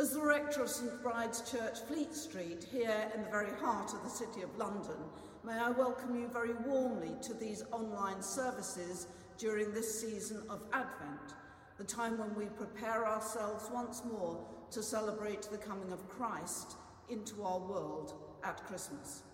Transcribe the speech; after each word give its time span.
As 0.00 0.12
the 0.12 0.22
rector 0.22 0.62
of 0.62 0.70
St 0.70 1.02
Bride's 1.02 1.42
Church, 1.50 1.80
Fleet 1.80 2.14
Street, 2.14 2.64
here 2.72 3.10
in 3.14 3.22
the 3.22 3.28
very 3.28 3.52
heart 3.60 3.92
of 3.92 4.02
the 4.02 4.08
City 4.08 4.40
of 4.40 4.56
London, 4.56 4.96
may 5.44 5.52
I 5.52 5.68
welcome 5.72 6.18
you 6.18 6.26
very 6.26 6.54
warmly 6.64 7.10
to 7.20 7.34
these 7.34 7.64
online 7.70 8.22
services 8.22 9.08
during 9.36 9.74
this 9.74 10.00
season 10.00 10.42
of 10.48 10.62
Advent, 10.72 11.34
the 11.76 11.84
time 11.84 12.16
when 12.16 12.34
we 12.34 12.46
prepare 12.46 13.06
ourselves 13.06 13.68
once 13.70 14.02
more 14.10 14.42
to 14.70 14.82
celebrate 14.82 15.42
the 15.42 15.58
coming 15.58 15.92
of 15.92 16.08
Christ 16.08 16.76
into 17.10 17.42
our 17.42 17.58
world 17.58 18.14
at 18.42 18.64
Christmas. 18.64 19.24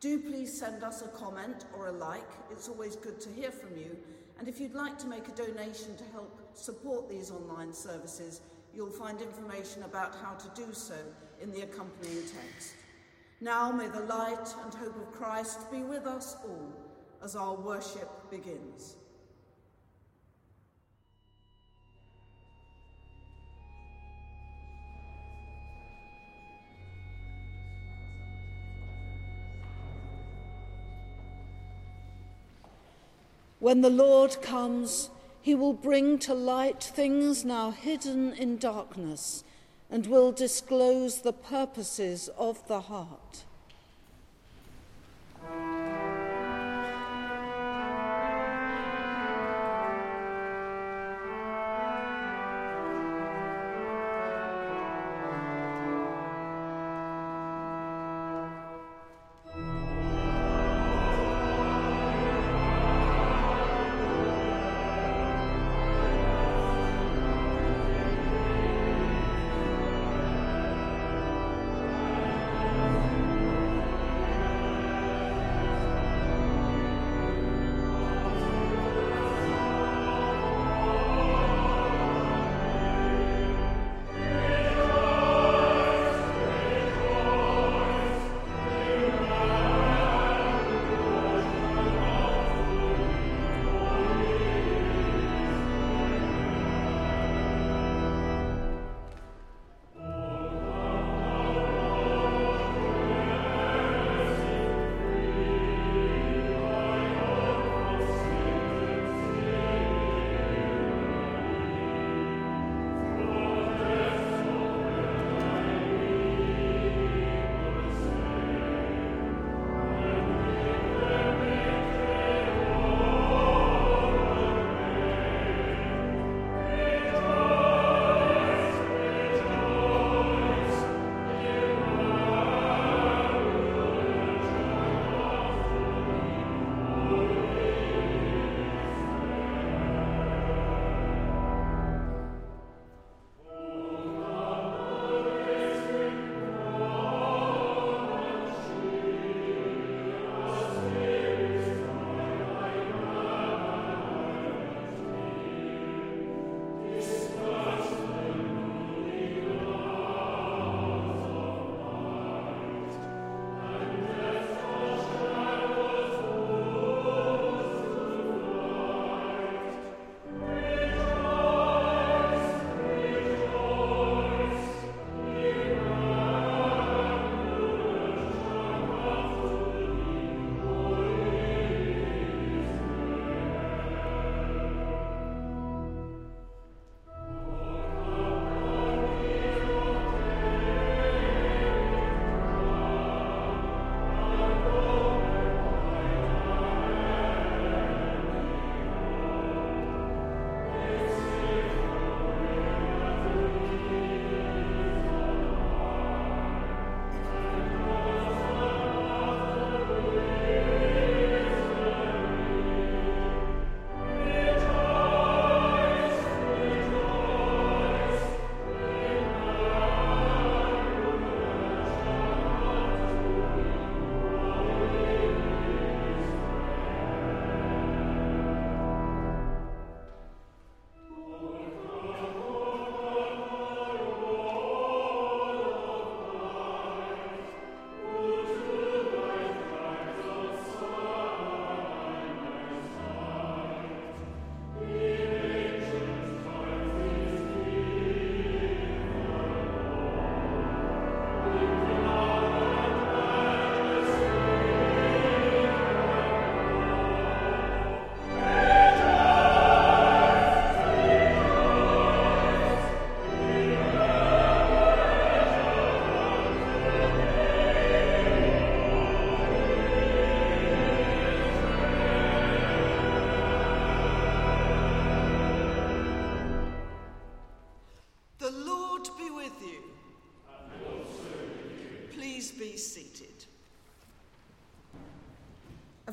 Do 0.00 0.18
please 0.18 0.52
send 0.52 0.84
us 0.84 1.00
a 1.00 1.08
comment 1.08 1.64
or 1.74 1.88
a 1.88 1.92
like. 1.92 2.28
It's 2.50 2.68
always 2.68 2.96
good 2.96 3.18
to 3.22 3.30
hear 3.30 3.50
from 3.50 3.78
you. 3.78 3.96
And 4.38 4.46
if 4.46 4.60
you'd 4.60 4.74
like 4.74 4.98
to 4.98 5.06
make 5.06 5.28
a 5.28 5.32
donation 5.32 5.96
to 5.96 6.04
help 6.12 6.38
support 6.52 7.08
these 7.08 7.30
online 7.30 7.72
services, 7.72 8.42
you'll 8.74 8.90
find 8.90 9.20
information 9.20 9.82
about 9.82 10.14
how 10.22 10.34
to 10.34 10.48
do 10.60 10.72
so 10.72 10.96
in 11.40 11.52
the 11.52 11.62
accompanying 11.62 12.22
text. 12.22 12.74
Now 13.40 13.72
may 13.72 13.88
the 13.88 14.00
light 14.00 14.54
and 14.64 14.72
hope 14.74 14.96
of 14.96 15.12
Christ 15.12 15.70
be 15.70 15.82
with 15.82 16.06
us 16.06 16.36
all 16.44 16.72
as 17.22 17.36
our 17.36 17.54
worship 17.54 18.08
begins. 18.30 18.96
When 33.58 33.80
the 33.80 33.90
Lord 33.90 34.42
comes, 34.42 35.08
he 35.42 35.54
will 35.54 35.72
bring 35.72 36.18
to 36.20 36.32
light 36.32 36.82
things 36.82 37.44
now 37.44 37.72
hidden 37.72 38.32
in 38.34 38.56
darkness 38.56 39.42
and 39.90 40.06
will 40.06 40.32
disclose 40.32 41.20
the 41.20 41.32
purposes 41.32 42.30
of 42.38 42.66
the 42.68 42.82
heart. 42.82 43.44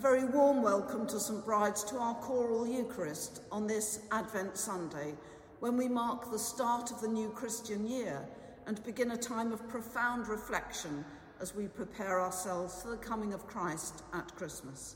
Very 0.10 0.26
warm 0.26 0.64
welcome 0.64 1.06
to 1.06 1.20
St 1.20 1.46
Bride's 1.46 1.84
to 1.84 1.96
our 1.98 2.16
choral 2.16 2.66
Eucharist 2.66 3.44
on 3.52 3.68
this 3.68 4.00
Advent 4.12 4.58
Sunday, 4.58 5.14
when 5.60 5.78
we 5.78 5.88
mark 5.88 6.32
the 6.32 6.40
start 6.40 6.90
of 6.90 7.00
the 7.00 7.08
new 7.08 7.30
Christian 7.30 7.88
year 7.88 8.28
and 8.66 8.84
begin 8.84 9.12
a 9.12 9.18
time 9.18 9.52
of 9.52 9.70
profound 9.70 10.28
reflection 10.28 11.06
as 11.40 11.54
we 11.54 11.68
prepare 11.68 12.20
ourselves 12.20 12.82
for 12.82 12.90
the 12.90 12.98
coming 12.98 13.36
of 13.36 13.46
Christ 13.46 14.02
at 14.12 14.36
Christmas. 14.36 14.96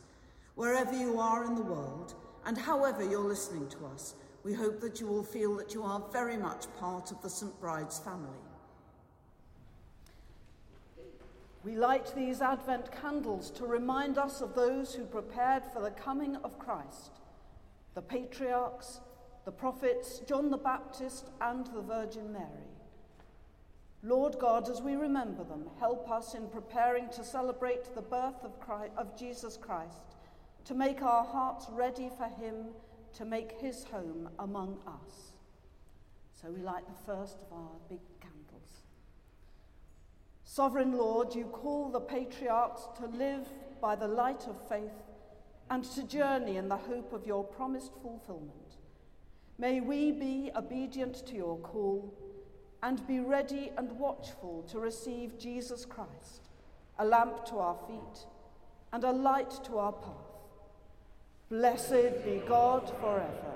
Wherever 0.55 0.97
you 0.97 1.19
are 1.19 1.45
in 1.45 1.53
the 1.53 1.61
world, 1.61 2.15
and 2.47 2.57
however 2.57 3.07
you're 3.07 3.21
listening 3.21 3.69
to 3.69 3.85
us, 3.93 4.15
we 4.43 4.51
hope 4.51 4.81
that 4.81 4.99
you 4.99 5.05
will 5.05 5.23
feel 5.23 5.55
that 5.57 5.75
you 5.75 5.83
are 5.83 6.01
very 6.11 6.37
much 6.37 6.65
part 6.79 7.11
of 7.11 7.21
the 7.21 7.29
St 7.29 7.53
Bride's 7.61 7.99
family. 7.99 8.39
We 11.63 11.77
light 11.77 12.13
these 12.13 12.41
Advent 12.41 12.91
candles 12.91 13.49
to 13.51 13.65
remind 13.65 14.17
us 14.17 14.41
of 14.41 14.53
those 14.53 14.93
who 14.93 15.05
prepared 15.05 15.63
for 15.65 15.81
the 15.81 15.91
coming 15.91 16.35
of 16.37 16.59
Christ 16.59 17.11
the 17.93 18.01
patriarchs, 18.01 19.01
the 19.45 19.51
prophets, 19.51 20.19
John 20.27 20.49
the 20.49 20.57
Baptist, 20.57 21.29
and 21.39 21.67
the 21.67 21.81
Virgin 21.81 22.33
Mary. 22.33 22.73
Lord 24.01 24.37
God, 24.39 24.67
as 24.67 24.81
we 24.81 24.95
remember 24.95 25.43
them, 25.43 25.69
help 25.79 26.09
us 26.09 26.33
in 26.33 26.47
preparing 26.47 27.07
to 27.09 27.23
celebrate 27.23 27.93
the 27.93 28.01
birth 28.01 28.43
of, 28.43 28.59
Christ, 28.59 28.91
of 28.97 29.17
Jesus 29.17 29.57
Christ, 29.57 30.01
to 30.65 30.73
make 30.73 31.03
our 31.03 31.23
hearts 31.23 31.67
ready 31.71 32.09
for 32.17 32.25
him 32.25 32.69
to 33.13 33.25
make 33.25 33.51
his 33.61 33.83
home 33.85 34.27
among 34.39 34.79
us. 34.87 35.33
So 36.33 36.49
we 36.51 36.61
light 36.61 36.85
the 36.87 37.05
first 37.05 37.37
of 37.41 37.53
our 37.53 37.69
big. 37.89 37.99
Sovereign 40.55 40.95
Lord, 40.99 41.33
you 41.33 41.45
call 41.45 41.89
the 41.89 41.99
patriarchs 41.99 42.87
to 42.99 43.07
live 43.07 43.47
by 43.81 43.95
the 43.95 44.07
light 44.07 44.45
of 44.47 44.69
faith 44.69 45.01
and 45.71 45.83
to 45.83 46.03
journey 46.03 46.57
in 46.57 46.69
the 46.69 46.77
hope 46.77 47.11
of 47.11 47.25
your 47.25 47.43
promised 47.43 47.91
fulfillment. 48.03 48.77
May 49.57 49.81
we 49.81 50.11
be 50.11 50.51
obedient 50.55 51.25
to 51.25 51.33
your 51.33 51.57
call 51.57 52.13
and 52.83 53.07
be 53.07 53.19
ready 53.19 53.71
and 53.77 53.93
watchful 53.93 54.61
to 54.69 54.77
receive 54.77 55.39
Jesus 55.39 55.85
Christ, 55.85 56.49
a 56.99 57.05
lamp 57.05 57.45
to 57.45 57.57
our 57.57 57.79
feet 57.87 58.27
and 58.91 59.03
a 59.03 59.11
light 59.11 59.59
to 59.63 59.79
our 59.79 59.93
path. 59.93 60.37
Blessed 61.49 62.23
be 62.23 62.43
God 62.47 62.93
forever. 62.99 63.55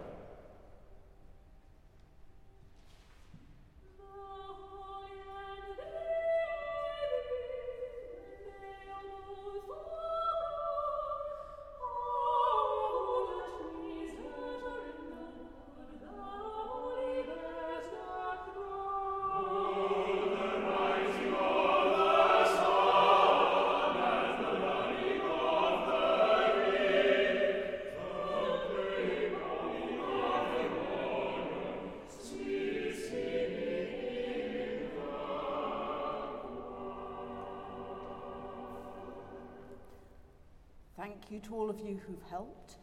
You 41.32 41.40
to 41.40 41.56
all 41.56 41.70
of 41.70 41.80
you 41.80 42.00
who've 42.08 42.30
helped. 42.30 42.76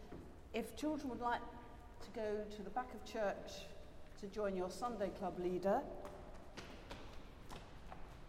If 0.52 0.76
children 0.76 1.08
would 1.10 1.20
like 1.20 1.40
to 1.40 2.10
go 2.14 2.44
to 2.56 2.62
the 2.62 2.70
back 2.70 2.92
of 2.94 3.04
church 3.10 3.66
to 4.20 4.26
join 4.26 4.56
your 4.56 4.70
Sunday 4.70 5.10
club 5.18 5.38
leader, 5.38 5.80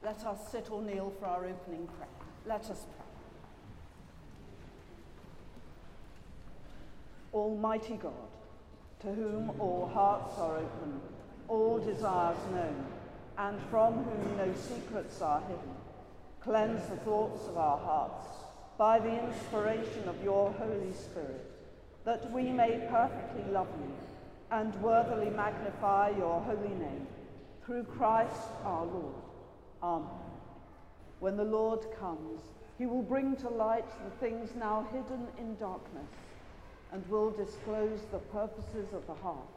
let 0.03 0.25
us 0.25 0.51
sit 0.51 0.71
or 0.71 0.81
kneel 0.81 1.13
for 1.19 1.25
our 1.25 1.45
opening 1.45 1.87
prayer. 1.87 2.07
Let 2.45 2.69
us 2.69 2.85
pray. 2.85 3.05
Almighty 7.33 7.97
God, 7.97 8.13
to 9.01 9.07
whom 9.07 9.51
all 9.59 9.89
hearts 9.93 10.37
are 10.37 10.57
open, 10.57 11.01
all 11.47 11.79
desires 11.79 12.37
known, 12.51 12.85
and 13.37 13.59
from 13.69 13.95
whom 13.95 14.37
no 14.37 14.53
secrets 14.55 15.21
are 15.21 15.41
hidden, 15.41 15.75
cleanse 16.39 16.87
the 16.87 16.95
thoughts 16.97 17.47
of 17.47 17.57
our 17.57 17.77
hearts 17.77 18.44
by 18.77 18.99
the 18.99 19.25
inspiration 19.25 20.07
of 20.07 20.21
your 20.23 20.51
Holy 20.53 20.91
Spirit, 20.91 21.51
that 22.03 22.31
we 22.31 22.43
may 22.43 22.85
perfectly 22.89 23.43
love 23.51 23.67
you 23.79 23.93
and 24.51 24.75
worthily 24.81 25.29
magnify 25.29 26.09
your 26.17 26.41
holy 26.41 26.75
name, 26.75 27.07
through 27.65 27.83
Christ 27.83 28.51
our 28.63 28.85
Lord. 28.85 29.15
Amen. 29.81 30.09
When 31.19 31.37
the 31.37 31.43
Lord 31.43 31.85
comes, 31.99 32.41
he 32.77 32.85
will 32.85 33.01
bring 33.01 33.35
to 33.37 33.49
light 33.49 33.89
the 34.03 34.11
things 34.19 34.49
now 34.57 34.87
hidden 34.91 35.27
in 35.39 35.55
darkness 35.55 36.11
and 36.91 37.07
will 37.09 37.31
disclose 37.31 38.01
the 38.11 38.19
purposes 38.19 38.93
of 38.93 39.05
the 39.07 39.15
heart. 39.15 39.47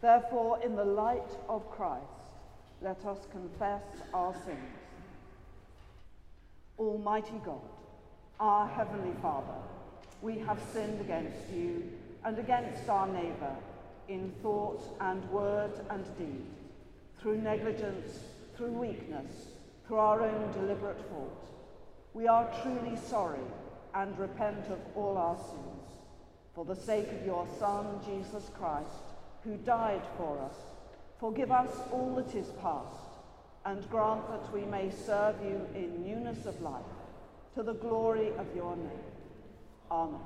Therefore, 0.00 0.58
in 0.64 0.76
the 0.76 0.84
light 0.84 1.36
of 1.48 1.70
Christ, 1.70 2.04
let 2.80 3.04
us 3.04 3.18
confess 3.30 3.82
our 4.14 4.32
sins. 4.44 4.58
Almighty 6.78 7.40
God, 7.44 7.60
our 8.40 8.66
Heavenly 8.66 9.14
Father, 9.20 9.58
we 10.22 10.38
have 10.38 10.58
sinned 10.72 10.98
against 11.02 11.50
you 11.52 11.82
and 12.24 12.38
against 12.38 12.88
our 12.88 13.06
neighbour 13.06 13.54
in 14.08 14.32
thought 14.42 14.82
and 14.98 15.22
word 15.30 15.72
and 15.90 16.04
deed, 16.16 16.46
through 17.20 17.42
negligence, 17.42 18.20
through 18.56 18.72
weakness, 18.72 19.30
through 19.86 19.98
our 19.98 20.22
own 20.22 20.50
deliberate 20.52 21.00
fault. 21.10 21.50
We 22.14 22.28
are 22.28 22.50
truly 22.62 22.96
sorry 22.96 23.44
and 23.94 24.18
repent 24.18 24.68
of 24.70 24.78
all 24.94 25.18
our 25.18 25.36
sins. 25.36 25.92
For 26.54 26.64
the 26.64 26.74
sake 26.74 27.12
of 27.12 27.26
your 27.26 27.46
Son, 27.58 28.00
Jesus 28.06 28.50
Christ, 28.58 28.88
who 29.44 29.56
died 29.58 30.02
for 30.16 30.38
us, 30.40 30.56
forgive 31.18 31.52
us 31.52 31.70
all 31.92 32.14
that 32.16 32.34
is 32.34 32.48
past, 32.62 33.18
and 33.66 33.88
grant 33.90 34.26
that 34.30 34.50
we 34.50 34.62
may 34.62 34.90
serve 34.90 35.36
you 35.44 35.66
in 35.74 36.02
newness 36.02 36.46
of 36.46 36.60
life 36.62 36.99
to 37.54 37.62
the 37.62 37.74
glory 37.74 38.28
of 38.38 38.46
your 38.54 38.76
name. 38.76 38.90
Amen. 39.90 40.20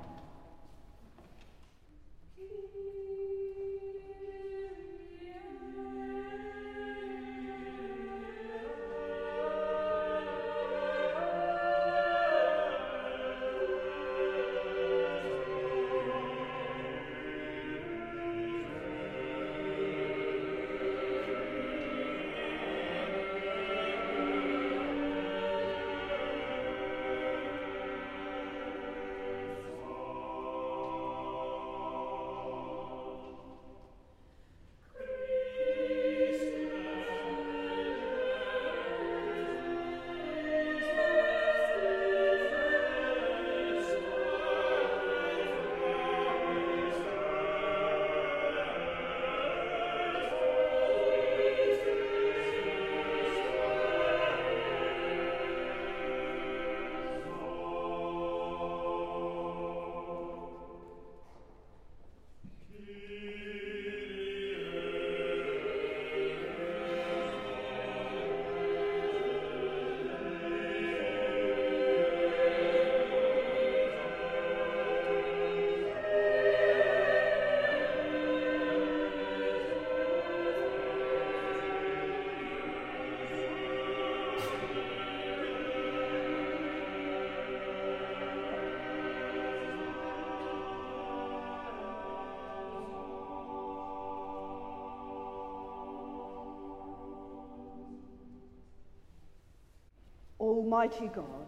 Almighty 100.65 101.11
God, 101.13 101.45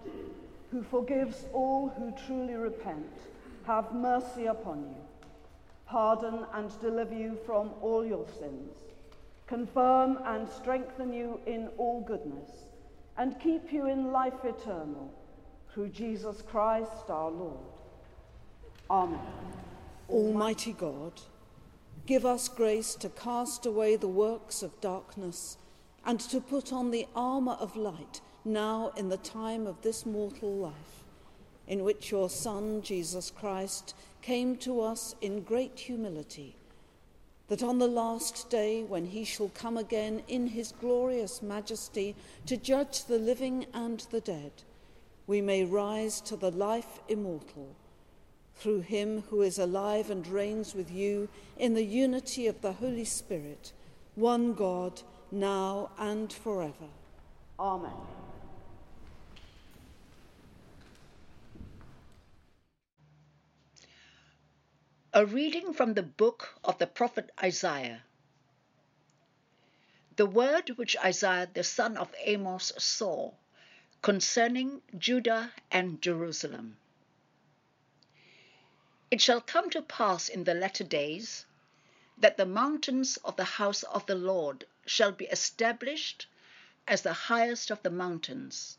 who 0.69 0.83
forgives 0.83 1.45
all 1.51 1.89
who 1.97 2.13
truly 2.27 2.53
repent, 2.53 3.11
have 3.65 3.91
mercy 3.91 4.45
upon 4.45 4.81
you, 4.81 4.95
pardon 5.87 6.45
and 6.53 6.69
deliver 6.79 7.15
you 7.15 7.35
from 7.43 7.71
all 7.81 8.05
your 8.05 8.27
sins, 8.27 8.73
confirm 9.47 10.19
and 10.23 10.47
strengthen 10.47 11.11
you 11.11 11.39
in 11.47 11.67
all 11.79 12.01
goodness, 12.01 12.51
and 13.17 13.39
keep 13.39 13.73
you 13.73 13.87
in 13.87 14.11
life 14.11 14.45
eternal, 14.45 15.11
through 15.73 15.89
Jesus 15.89 16.43
Christ 16.43 17.09
our 17.09 17.31
Lord. 17.31 17.57
Amen. 18.87 19.19
Almighty 20.11 20.73
God, 20.73 21.13
give 22.05 22.23
us 22.23 22.47
grace 22.47 22.93
to 22.93 23.09
cast 23.09 23.65
away 23.65 23.95
the 23.95 24.07
works 24.07 24.61
of 24.61 24.79
darkness 24.79 25.57
and 26.05 26.19
to 26.19 26.39
put 26.39 26.71
on 26.71 26.91
the 26.91 27.07
armour 27.15 27.57
of 27.59 27.75
light 27.75 28.21
now 28.47 28.91
in 28.95 29.09
the 29.09 29.17
time 29.17 29.67
of 29.67 29.81
this 29.81 30.05
mortal 30.05 30.55
life, 30.55 31.03
in 31.67 31.83
which 31.83 32.11
your 32.11 32.29
Son, 32.29 32.81
Jesus 32.81 33.29
Christ, 33.29 33.93
came 34.21 34.55
to 34.57 34.81
us 34.81 35.15
in 35.21 35.41
great 35.41 35.79
humility, 35.79 36.55
that 37.47 37.63
on 37.63 37.79
the 37.79 37.87
last 37.87 38.49
day, 38.49 38.83
when 38.83 39.05
he 39.05 39.23
shall 39.23 39.49
come 39.49 39.77
again 39.77 40.21
in 40.27 40.47
his 40.47 40.73
glorious 40.81 41.41
majesty 41.41 42.15
to 42.45 42.57
judge 42.57 43.05
the 43.05 43.19
living 43.19 43.65
and 43.73 43.99
the 44.11 44.21
dead, 44.21 44.51
we 45.27 45.41
may 45.41 45.63
rise 45.63 46.21
to 46.21 46.35
the 46.35 46.51
life 46.51 46.99
immortal. 47.07 47.75
Through 48.55 48.81
him 48.81 49.23
who 49.29 49.41
is 49.43 49.59
alive 49.59 50.09
and 50.09 50.25
reigns 50.27 50.73
with 50.73 50.89
you 50.89 51.29
in 51.57 51.73
the 51.73 51.85
unity 51.85 52.47
of 52.47 52.61
the 52.61 52.73
Holy 52.73 53.05
Spirit, 53.05 53.71
one 54.15 54.53
God, 54.53 55.01
now 55.31 55.91
and 55.99 56.31
forever. 56.33 56.89
Amen. 57.59 57.91
A 65.17 65.25
reading 65.25 65.73
from 65.73 65.95
the 65.95 66.03
book 66.03 66.59
of 66.63 66.77
the 66.77 66.85
prophet 66.85 67.31
Isaiah. 67.41 68.03
The 70.15 70.27
word 70.27 70.77
which 70.77 70.95
Isaiah 70.97 71.49
the 71.51 71.63
son 71.63 71.97
of 71.97 72.13
Amos 72.19 72.71
saw 72.77 73.33
concerning 74.03 74.83
Judah 74.95 75.53
and 75.71 75.99
Jerusalem. 76.03 76.77
It 79.09 79.19
shall 79.19 79.41
come 79.41 79.71
to 79.71 79.81
pass 79.81 80.29
in 80.29 80.43
the 80.43 80.53
latter 80.53 80.83
days 80.83 81.47
that 82.19 82.37
the 82.37 82.45
mountains 82.45 83.17
of 83.25 83.37
the 83.37 83.57
house 83.57 83.81
of 83.81 84.05
the 84.05 84.13
Lord 84.13 84.67
shall 84.85 85.11
be 85.11 85.25
established 85.25 86.27
as 86.87 87.01
the 87.01 87.13
highest 87.25 87.71
of 87.71 87.81
the 87.81 87.89
mountains, 87.89 88.77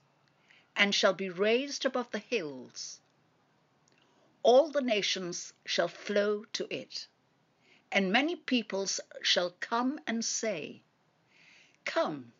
and 0.76 0.94
shall 0.94 1.14
be 1.14 1.30
raised 1.30 1.84
above 1.84 2.12
the 2.12 2.20
hills 2.20 2.97
all 4.48 4.70
the 4.70 4.80
nations 4.80 5.52
shall 5.66 5.88
flow 5.88 6.42
to 6.54 6.66
it, 6.74 7.06
and 7.92 8.10
many 8.10 8.34
peoples 8.34 8.98
shall 9.20 9.50
come 9.60 10.00
and 10.06 10.24
say, 10.24 10.80
Come, 11.84 12.32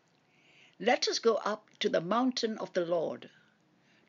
let 0.79 1.07
us 1.07 1.19
go 1.19 1.35
up 1.35 1.69
to 1.77 1.87
the 1.87 2.01
mountain 2.01 2.57
of 2.57 2.73
the 2.73 2.83
Lord, 2.83 3.29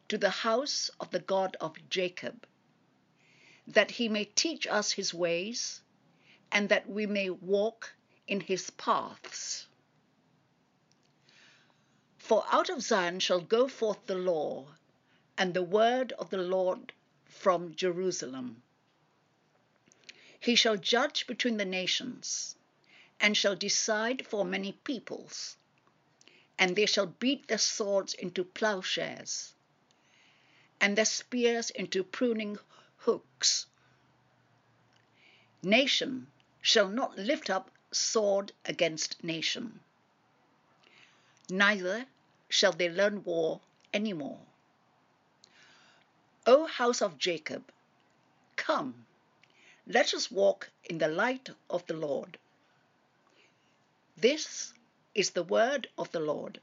to 0.08 0.16
the 0.16 0.30
house 0.30 0.90
of 0.98 1.10
the 1.10 1.18
God 1.18 1.58
of 1.60 1.76
Jacob, 1.90 2.46
that 3.66 3.90
he 3.90 4.08
may 4.08 4.24
teach 4.24 4.66
us 4.66 4.92
his 4.92 5.12
ways, 5.12 5.82
and 6.50 6.70
that 6.70 6.88
we 6.88 7.04
may 7.04 7.28
walk 7.28 7.92
in 8.26 8.40
his 8.40 8.70
paths. 8.70 9.66
For 12.16 12.46
out 12.50 12.70
of 12.70 12.80
Zion 12.80 13.20
shall 13.20 13.42
go 13.42 13.68
forth 13.68 14.06
the 14.06 14.14
law, 14.14 14.68
and 15.36 15.52
the 15.52 15.62
word 15.62 16.12
of 16.12 16.30
the 16.30 16.38
Lord 16.38 16.94
from 17.40 17.74
Jerusalem. 17.74 18.62
He 20.38 20.54
shall 20.54 20.76
judge 20.76 21.26
between 21.26 21.56
the 21.56 21.64
nations, 21.64 22.54
and 23.18 23.34
shall 23.34 23.56
decide 23.56 24.26
for 24.26 24.44
many 24.44 24.72
peoples, 24.84 25.56
and 26.58 26.76
they 26.76 26.84
shall 26.84 27.06
beat 27.06 27.48
their 27.48 27.56
swords 27.56 28.12
into 28.12 28.44
plowshares, 28.44 29.54
and 30.82 30.98
their 30.98 31.06
spears 31.06 31.70
into 31.70 32.04
pruning 32.04 32.58
hooks. 32.98 33.64
Nation 35.62 36.26
shall 36.60 36.88
not 36.88 37.16
lift 37.16 37.48
up 37.48 37.70
sword 37.90 38.52
against 38.66 39.24
nation, 39.24 39.80
neither 41.48 42.04
shall 42.50 42.72
they 42.72 42.90
learn 42.90 43.24
war 43.24 43.62
any 43.94 44.12
more. 44.12 44.40
O 46.52 46.66
house 46.66 47.00
of 47.00 47.16
Jacob, 47.16 47.70
come, 48.56 49.06
let 49.86 50.12
us 50.12 50.32
walk 50.32 50.68
in 50.82 50.98
the 50.98 51.06
light 51.06 51.48
of 51.68 51.86
the 51.86 51.94
Lord. 51.94 52.38
This 54.16 54.74
is 55.14 55.30
the 55.30 55.44
word 55.44 55.86
of 55.96 56.10
the 56.10 56.18
Lord. 56.18 56.60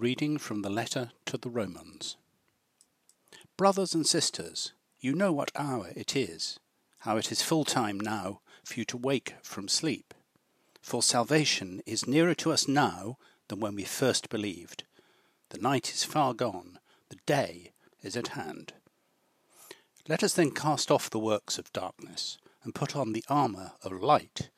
Reading 0.00 0.38
from 0.38 0.62
the 0.62 0.70
letter 0.70 1.10
to 1.26 1.36
the 1.36 1.50
Romans. 1.50 2.16
Brothers 3.58 3.92
and 3.94 4.06
sisters, 4.06 4.72
you 4.98 5.14
know 5.14 5.30
what 5.30 5.52
hour 5.54 5.90
it 5.94 6.16
is, 6.16 6.58
how 7.00 7.18
it 7.18 7.30
is 7.30 7.42
full 7.42 7.66
time 7.66 8.00
now 8.00 8.40
for 8.64 8.78
you 8.80 8.86
to 8.86 8.96
wake 8.96 9.34
from 9.42 9.68
sleep. 9.68 10.14
For 10.80 11.02
salvation 11.02 11.82
is 11.84 12.08
nearer 12.08 12.34
to 12.36 12.50
us 12.50 12.66
now 12.66 13.18
than 13.48 13.60
when 13.60 13.74
we 13.74 13.84
first 13.84 14.30
believed. 14.30 14.84
The 15.50 15.58
night 15.58 15.90
is 15.92 16.02
far 16.02 16.32
gone, 16.32 16.78
the 17.10 17.18
day 17.26 17.72
is 18.02 18.16
at 18.16 18.28
hand. 18.28 18.72
Let 20.08 20.22
us 20.22 20.32
then 20.32 20.52
cast 20.52 20.90
off 20.90 21.10
the 21.10 21.18
works 21.18 21.58
of 21.58 21.74
darkness 21.74 22.38
and 22.64 22.74
put 22.74 22.96
on 22.96 23.12
the 23.12 23.24
armour 23.28 23.72
of 23.82 24.02
light. 24.02 24.48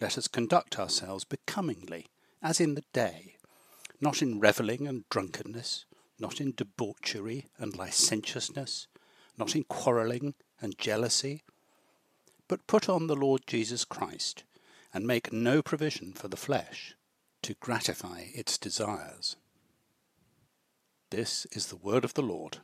Let 0.00 0.18
us 0.18 0.26
conduct 0.26 0.76
ourselves 0.76 1.22
becomingly, 1.22 2.06
as 2.42 2.60
in 2.60 2.74
the 2.74 2.84
day, 2.92 3.35
not 4.00 4.22
in 4.22 4.40
revelling 4.40 4.86
and 4.86 5.08
drunkenness, 5.10 5.84
not 6.18 6.40
in 6.40 6.54
debauchery 6.54 7.46
and 7.58 7.76
licentiousness, 7.76 8.86
not 9.38 9.54
in 9.54 9.64
quarrelling 9.64 10.34
and 10.60 10.78
jealousy, 10.78 11.42
but 12.48 12.66
put 12.66 12.88
on 12.88 13.06
the 13.06 13.16
Lord 13.16 13.42
Jesus 13.46 13.84
Christ, 13.84 14.44
and 14.94 15.06
make 15.06 15.32
no 15.32 15.62
provision 15.62 16.12
for 16.12 16.28
the 16.28 16.36
flesh 16.36 16.94
to 17.42 17.54
gratify 17.54 18.26
its 18.32 18.56
desires. 18.56 19.36
This 21.10 21.46
is 21.52 21.66
the 21.66 21.76
word 21.76 22.04
of 22.04 22.14
the 22.14 22.22
Lord. 22.22 22.58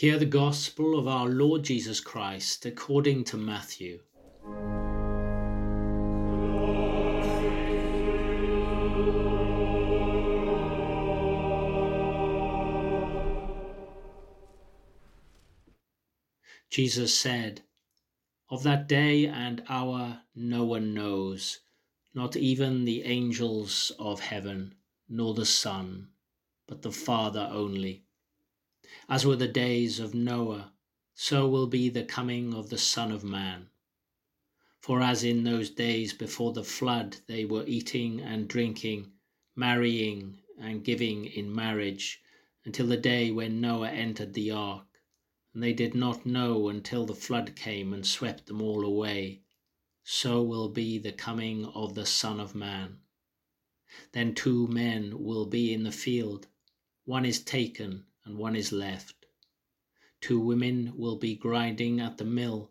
Hear 0.00 0.18
the 0.18 0.24
gospel 0.24 0.98
of 0.98 1.06
our 1.06 1.28
Lord 1.28 1.62
Jesus 1.62 2.00
Christ 2.00 2.64
according 2.64 3.24
to 3.24 3.36
Matthew. 3.36 4.00
Jesus 16.70 17.14
said, 17.14 17.60
Of 18.48 18.62
that 18.62 18.88
day 18.88 19.26
and 19.26 19.62
hour 19.68 20.22
no 20.34 20.64
one 20.64 20.94
knows, 20.94 21.58
not 22.14 22.36
even 22.36 22.86
the 22.86 23.02
angels 23.02 23.92
of 23.98 24.20
heaven, 24.20 24.76
nor 25.10 25.34
the 25.34 25.44
Son, 25.44 26.08
but 26.66 26.80
the 26.80 26.90
Father 26.90 27.50
only. 27.52 28.06
As 29.08 29.24
were 29.24 29.36
the 29.36 29.46
days 29.46 30.00
of 30.00 30.14
Noah, 30.14 30.72
so 31.14 31.48
will 31.48 31.68
be 31.68 31.88
the 31.88 32.02
coming 32.02 32.52
of 32.52 32.70
the 32.70 32.76
Son 32.76 33.12
of 33.12 33.22
Man. 33.22 33.70
For 34.80 35.00
as 35.00 35.22
in 35.22 35.44
those 35.44 35.70
days 35.70 36.12
before 36.12 36.52
the 36.52 36.64
flood 36.64 37.18
they 37.28 37.44
were 37.44 37.64
eating 37.68 38.20
and 38.20 38.48
drinking, 38.48 39.12
marrying 39.54 40.42
and 40.58 40.82
giving 40.82 41.24
in 41.24 41.54
marriage, 41.54 42.20
until 42.64 42.88
the 42.88 42.96
day 42.96 43.30
when 43.30 43.60
Noah 43.60 43.90
entered 43.90 44.34
the 44.34 44.50
ark, 44.50 44.88
and 45.54 45.62
they 45.62 45.72
did 45.72 45.94
not 45.94 46.26
know 46.26 46.68
until 46.68 47.06
the 47.06 47.14
flood 47.14 47.54
came 47.54 47.92
and 47.92 48.04
swept 48.04 48.46
them 48.46 48.60
all 48.60 48.84
away, 48.84 49.42
so 50.02 50.42
will 50.42 50.68
be 50.68 50.98
the 50.98 51.12
coming 51.12 51.64
of 51.64 51.94
the 51.94 52.06
Son 52.06 52.40
of 52.40 52.56
Man. 52.56 52.98
Then 54.10 54.34
two 54.34 54.66
men 54.66 55.22
will 55.22 55.46
be 55.46 55.72
in 55.72 55.84
the 55.84 55.92
field, 55.92 56.48
one 57.04 57.24
is 57.24 57.40
taken 57.40 58.06
and 58.30 58.38
one 58.38 58.54
is 58.54 58.70
left. 58.70 59.26
two 60.20 60.38
women 60.38 60.96
will 60.96 61.16
be 61.16 61.34
grinding 61.34 61.98
at 61.98 62.16
the 62.16 62.24
mill, 62.24 62.70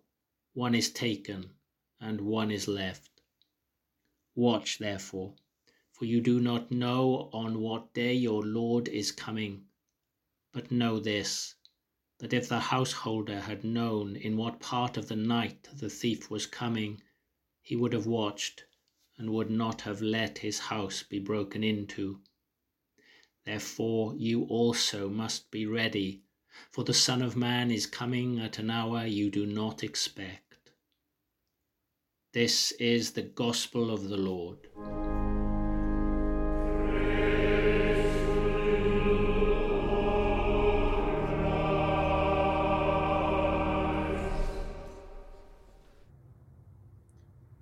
one 0.53 0.73
is 0.73 0.89
taken, 0.89 1.53
and 1.99 2.21
one 2.21 2.49
is 2.49 2.65
left. 2.65 3.19
Watch 4.35 4.77
therefore, 4.77 5.35
for 5.91 6.05
you 6.05 6.21
do 6.21 6.39
not 6.39 6.71
know 6.71 7.29
on 7.33 7.59
what 7.59 7.93
day 7.93 8.13
your 8.13 8.41
Lord 8.41 8.87
is 8.87 9.11
coming. 9.11 9.65
But 10.53 10.71
know 10.71 10.97
this 10.97 11.55
that 12.19 12.31
if 12.31 12.47
the 12.47 12.61
householder 12.61 13.41
had 13.41 13.65
known 13.65 14.15
in 14.15 14.37
what 14.37 14.61
part 14.61 14.95
of 14.95 15.09
the 15.09 15.17
night 15.17 15.67
the 15.73 15.89
thief 15.89 16.29
was 16.31 16.45
coming, 16.45 17.01
he 17.61 17.75
would 17.75 17.91
have 17.91 18.07
watched 18.07 18.63
and 19.17 19.29
would 19.31 19.49
not 19.49 19.81
have 19.81 20.01
let 20.01 20.37
his 20.37 20.57
house 20.57 21.03
be 21.03 21.19
broken 21.19 21.65
into. 21.65 22.21
Therefore 23.49 24.13
you 24.15 24.43
also 24.43 25.09
must 25.09 25.49
be 25.49 25.65
ready, 25.65 26.21
for 26.69 26.83
the 26.83 26.93
Son 26.93 27.23
of 27.23 27.35
Man 27.35 27.71
is 27.71 27.87
coming 27.87 28.39
at 28.39 28.59
an 28.59 28.69
hour 28.69 29.07
you 29.07 29.31
do 29.31 29.47
not 29.47 29.83
expect. 29.83 30.69
This 32.31 32.71
is 32.73 33.13
the 33.13 33.23
gospel 33.23 33.89
of 33.89 34.07
the 34.07 34.17
Lord. 34.17 34.67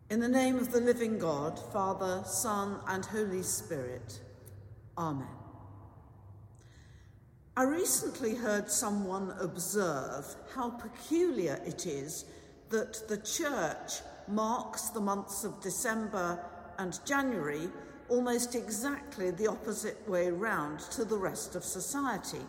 In 0.09 0.19
the 0.19 0.27
name 0.27 0.57
of 0.57 0.73
the 0.73 0.81
living 0.81 1.17
God, 1.17 1.57
Father, 1.71 2.23
Son, 2.25 2.81
and 2.89 3.05
Holy 3.05 3.41
Spirit. 3.41 4.19
Amen. 4.97 5.46
I 7.57 7.63
recently 7.63 8.35
heard 8.35 8.69
someone 8.69 9.33
observe 9.39 10.35
how 10.53 10.69
peculiar 10.69 11.59
it 11.65 11.87
is 11.87 12.25
that 12.69 13.09
the 13.09 13.17
Church 13.17 13.93
marks 14.27 14.89
the 14.89 14.99
months 14.99 15.43
of 15.43 15.59
December 15.59 16.37
and 16.77 17.03
January 17.03 17.67
almost 18.09 18.53
exactly 18.53 19.31
the 19.31 19.47
opposite 19.47 20.07
way 20.07 20.29
round 20.29 20.81
to 20.91 21.03
the 21.03 21.17
rest 21.17 21.55
of 21.55 21.63
society. 21.63 22.45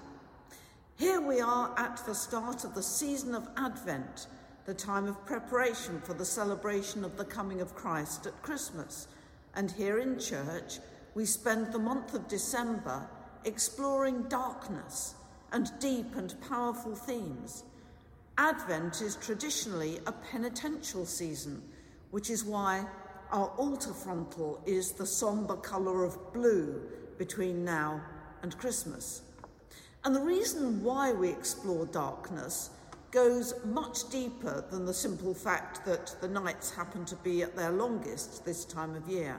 Here 0.99 1.23
we 1.23 1.41
are 1.41 1.73
at 1.79 2.05
the 2.05 2.15
start 2.15 2.65
of 2.65 2.75
the 2.75 2.83
season 2.83 3.35
of 3.35 3.49
Advent 3.57 4.27
the 4.67 4.75
time 4.75 5.07
of 5.09 5.25
preparation 5.25 6.03
for 6.03 6.13
the 6.13 6.27
celebration 6.27 7.03
of 7.03 7.17
the 7.17 7.25
coming 7.25 7.63
of 7.63 7.75
Christ 7.75 8.27
at 8.27 8.43
Christmas. 8.43 9.09
And 9.55 9.71
here 9.71 10.01
in 10.01 10.19
church, 10.19 10.81
we 11.15 11.25
spend 11.25 11.73
the 11.73 11.79
month 11.79 12.13
of 12.13 12.29
December 12.29 13.09
exploring 13.45 14.25
darkness 14.25 15.15
and 15.53 15.71
deep 15.81 16.15
and 16.17 16.35
powerful 16.49 16.95
themes. 16.95 17.65
Advent 18.37 19.01
is 19.01 19.17
traditionally 19.17 19.99
a 20.07 20.13
penitential 20.13 21.05
season, 21.05 21.63
which 22.11 22.31
is 22.31 22.45
why 22.45 22.87
our 23.33 23.49
altar 23.57 23.93
frontal 23.93 24.63
is 24.67 24.93
the 24.93 25.07
sombre 25.07 25.57
colour 25.57 26.05
of 26.05 26.33
blue 26.33 26.81
between 27.19 27.65
now 27.65 28.01
and 28.43 28.57
Christmas. 28.59 29.23
And 30.05 30.15
the 30.15 30.21
reason 30.21 30.83
why 30.83 31.13
we 31.13 31.29
explore 31.29 31.87
darkness 31.87 32.71
goes 33.11 33.55
much 33.65 34.09
deeper 34.11 34.65
than 34.71 34.85
the 34.85 34.95
simple 34.95 35.35
fact 35.35 35.85
that 35.87 36.15
the 36.21 36.29
nights 36.29 36.71
happen 36.71 37.05
to 37.07 37.17
be 37.17 37.43
at 37.43 37.57
their 37.57 37.71
longest 37.71 38.45
this 38.45 38.65
time 38.65 38.95
of 38.95 39.09
year. 39.09 39.39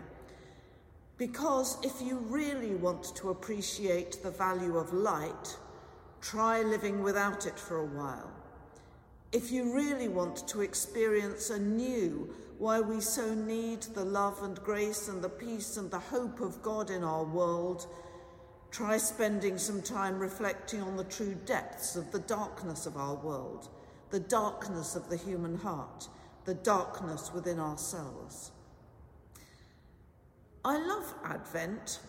Because 1.20 1.78
if 1.84 2.02
you 2.02 2.18
really 2.18 2.74
want 2.74 3.16
to 3.18 3.30
appreciate 3.30 4.24
the 4.24 4.32
value 4.32 4.78
of 4.78 4.92
light, 4.92 5.58
try 6.22 6.64
living 6.64 7.04
without 7.04 7.46
it 7.46 7.60
for 7.60 7.78
a 7.78 7.86
while. 7.86 8.32
If 9.32 9.52
you 9.52 9.72
really 9.76 10.08
want 10.08 10.48
to 10.48 10.62
experience 10.62 11.52
anew 11.52 12.34
why 12.58 12.82
we 12.82 13.00
so 13.00 13.36
need 13.36 13.84
the 13.84 14.04
love 14.04 14.42
and 14.42 14.58
grace 14.64 15.08
and 15.08 15.22
the 15.22 15.30
peace 15.30 15.78
and 15.78 15.92
the 15.92 16.00
hope 16.00 16.42
of 16.42 16.64
God 16.64 16.90
in 16.90 17.04
our 17.04 17.24
world, 17.24 17.86
Try 18.72 18.98
spending 18.98 19.58
some 19.58 19.82
time 19.82 20.20
reflecting 20.20 20.82
on 20.82 20.96
the 20.96 21.04
true 21.04 21.36
depths 21.46 21.96
of 21.96 22.12
the 22.12 22.20
darkness 22.20 22.86
of 22.86 22.98
our 22.98 23.16
world, 23.16 23.68
the 24.12 24.20
darkness 24.20 24.96
of 24.96 25.10
the 25.10 25.18
human 25.18 25.56
heart, 25.56 26.08
the 26.46 26.54
darkness 26.54 27.32
within 27.34 27.60
ourselves. 27.60 28.52
I 30.66 30.78
love 30.78 31.14
Advent. 31.24 32.00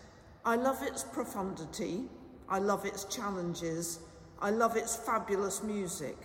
I 0.45 0.57
love 0.57 0.83
its 0.83 1.05
profundity. 1.05 2.03
I 2.49 2.59
love 2.59 2.85
its 2.85 3.05
challenges. 3.05 4.01
I 4.41 4.51
love 4.51 4.77
its 4.77 4.97
fabulous 4.97 5.63
music. 5.63 6.17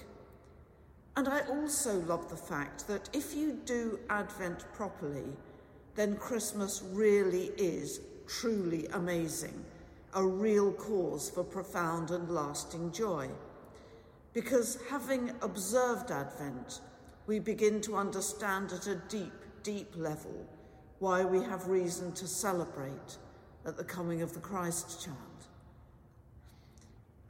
And 1.17 1.27
I 1.27 1.41
also 1.41 1.99
love 2.01 2.29
the 2.29 2.35
fact 2.35 2.88
that 2.88 3.09
if 3.13 3.35
you 3.35 3.59
do 3.65 3.99
Advent 4.09 4.65
properly, 4.73 5.38
then 5.93 6.15
Christmas 6.17 6.81
really 6.91 7.51
is 7.57 8.01
truly 8.27 8.88
amazing 8.88 9.63
a 10.15 10.25
real 10.25 10.71
cause 10.71 11.29
for 11.29 11.43
profound 11.43 12.09
and 12.11 12.29
lasting 12.29 12.91
joy. 12.91 13.29
Because 14.33 14.79
having 14.89 15.31
observed 15.41 16.09
Advent, 16.09 16.79
we 17.27 17.39
begin 17.39 17.81
to 17.81 17.97
understand 17.97 18.71
at 18.71 18.88
a 18.88 18.95
deep, 19.09 19.33
deep 19.61 19.91
level 19.95 20.47
why 20.99 21.23
we 21.23 21.43
have 21.43 21.67
reason 21.67 22.12
to 22.13 22.27
celebrate 22.27 23.17
at 23.65 23.77
the 23.77 23.84
coming 23.84 24.21
of 24.21 24.34
the 24.34 24.39
Christ 24.39 25.03
child. 25.03 25.17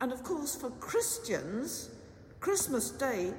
And 0.02 0.12
of 0.12 0.24
course, 0.24 0.56
for 0.56 0.70
Christians, 0.72 1.90
Christmas 2.40 2.92
Day 2.92 3.34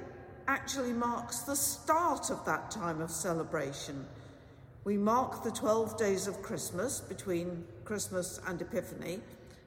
actually 0.47 0.93
marks 0.93 1.39
the 1.39 1.55
start 1.55 2.29
of 2.29 2.43
that 2.45 2.71
time 2.71 3.01
of 3.01 3.11
celebration. 3.11 4.05
We 4.83 4.97
mark 4.97 5.43
the 5.43 5.51
12 5.51 5.97
days 5.97 6.27
of 6.27 6.41
Christmas 6.41 7.01
between 7.01 7.65
Christmas 7.83 8.39
and 8.47 8.61
Epiphany, 8.61 9.19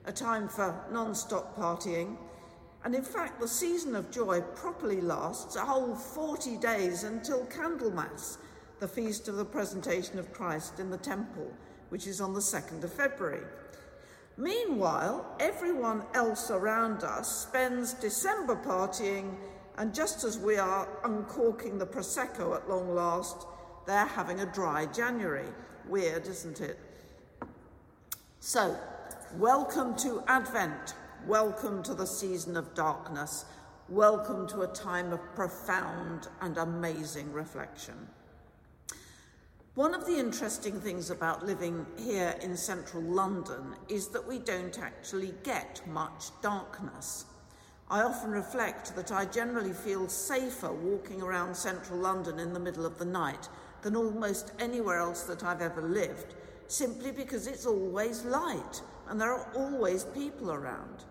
a 0.07 0.13
time 0.13 0.49
for 0.49 0.75
non 0.91 1.15
stop 1.15 1.57
partying. 1.57 2.17
And 2.85 2.95
in 2.95 3.03
fact, 3.03 3.41
the 3.41 3.49
season 3.49 3.95
of 3.95 4.11
joy 4.11 4.41
properly 4.55 5.03
lasts 5.03 5.57
a 5.57 5.61
whole 5.61 5.95
40 5.95 6.57
days 6.57 7.05
until 7.05 7.45
Candlemas, 7.47 8.39
the 8.81 8.89
feast 8.89 9.29
of 9.29 9.37
the 9.37 9.45
presentation 9.45 10.19
of 10.19 10.33
Christ 10.33 10.81
in 10.81 10.91
the 10.91 10.99
temple, 10.99 11.53
which 11.91 12.07
is 12.07 12.21
on 12.21 12.35
the 12.35 12.41
2nd 12.41 12.83
of 12.83 12.93
February. 12.93 13.45
Meanwhile, 14.37 15.37
everyone 15.39 16.03
else 16.15 16.51
around 16.51 17.05
us 17.05 17.47
spends 17.47 17.93
December 17.95 18.57
partying, 18.57 19.35
and 19.77 19.95
just 19.95 20.25
as 20.25 20.39
we 20.39 20.57
are 20.57 20.89
uncorking 21.05 21.79
the 21.79 21.87
Prosecco 21.87 22.57
at 22.57 22.69
long 22.69 22.95
last, 22.95 23.47
they're 23.87 24.07
having 24.07 24.41
a 24.41 24.47
dry 24.47 24.87
January. 24.87 25.49
Weird, 25.89 26.27
isn't 26.27 26.61
it? 26.61 26.79
So, 28.41 28.77
Welcome 29.39 29.95
to 29.99 30.25
Advent. 30.27 30.95
Welcome 31.25 31.85
to 31.85 31.95
the 31.95 32.05
season 32.05 32.57
of 32.57 32.75
darkness. 32.75 33.45
Welcome 33.89 34.49
to 34.49 34.63
a 34.63 34.67
time 34.67 35.13
of 35.13 35.21
profound 35.37 36.27
and 36.41 36.59
amazing 36.59 37.33
reflection. 37.33 37.95
One 39.77 39.95
of 39.95 40.05
the 40.05 40.19
interesting 40.19 40.81
things 40.81 41.11
about 41.11 41.47
living 41.47 41.87
here 41.97 42.35
in 42.43 42.57
central 42.57 43.05
London 43.05 43.77
is 43.89 44.09
that 44.09 44.27
we 44.27 44.41
don't 44.41 44.77
actually 44.81 45.33
get 45.45 45.81
much 45.87 46.31
darkness. 46.43 47.27
I 47.89 48.03
often 48.03 48.33
reflect 48.33 48.97
that 48.97 49.13
I 49.13 49.27
generally 49.27 49.73
feel 49.73 50.09
safer 50.09 50.73
walking 50.73 51.23
around 51.23 51.57
central 51.57 52.01
London 52.01 52.41
in 52.41 52.53
the 52.53 52.59
middle 52.59 52.85
of 52.85 52.99
the 52.99 53.05
night 53.05 53.49
than 53.83 53.95
almost 53.95 54.51
anywhere 54.59 54.99
else 54.99 55.23
that 55.23 55.45
I've 55.45 55.63
ever 55.63 55.83
lived, 55.83 56.35
simply 56.67 57.13
because 57.13 57.47
it's 57.47 57.65
always 57.65 58.25
light 58.25 58.83
and 59.09 59.21
there 59.21 59.33
are 59.33 59.53
always 59.55 60.03
people 60.03 60.51
around. 60.51 61.05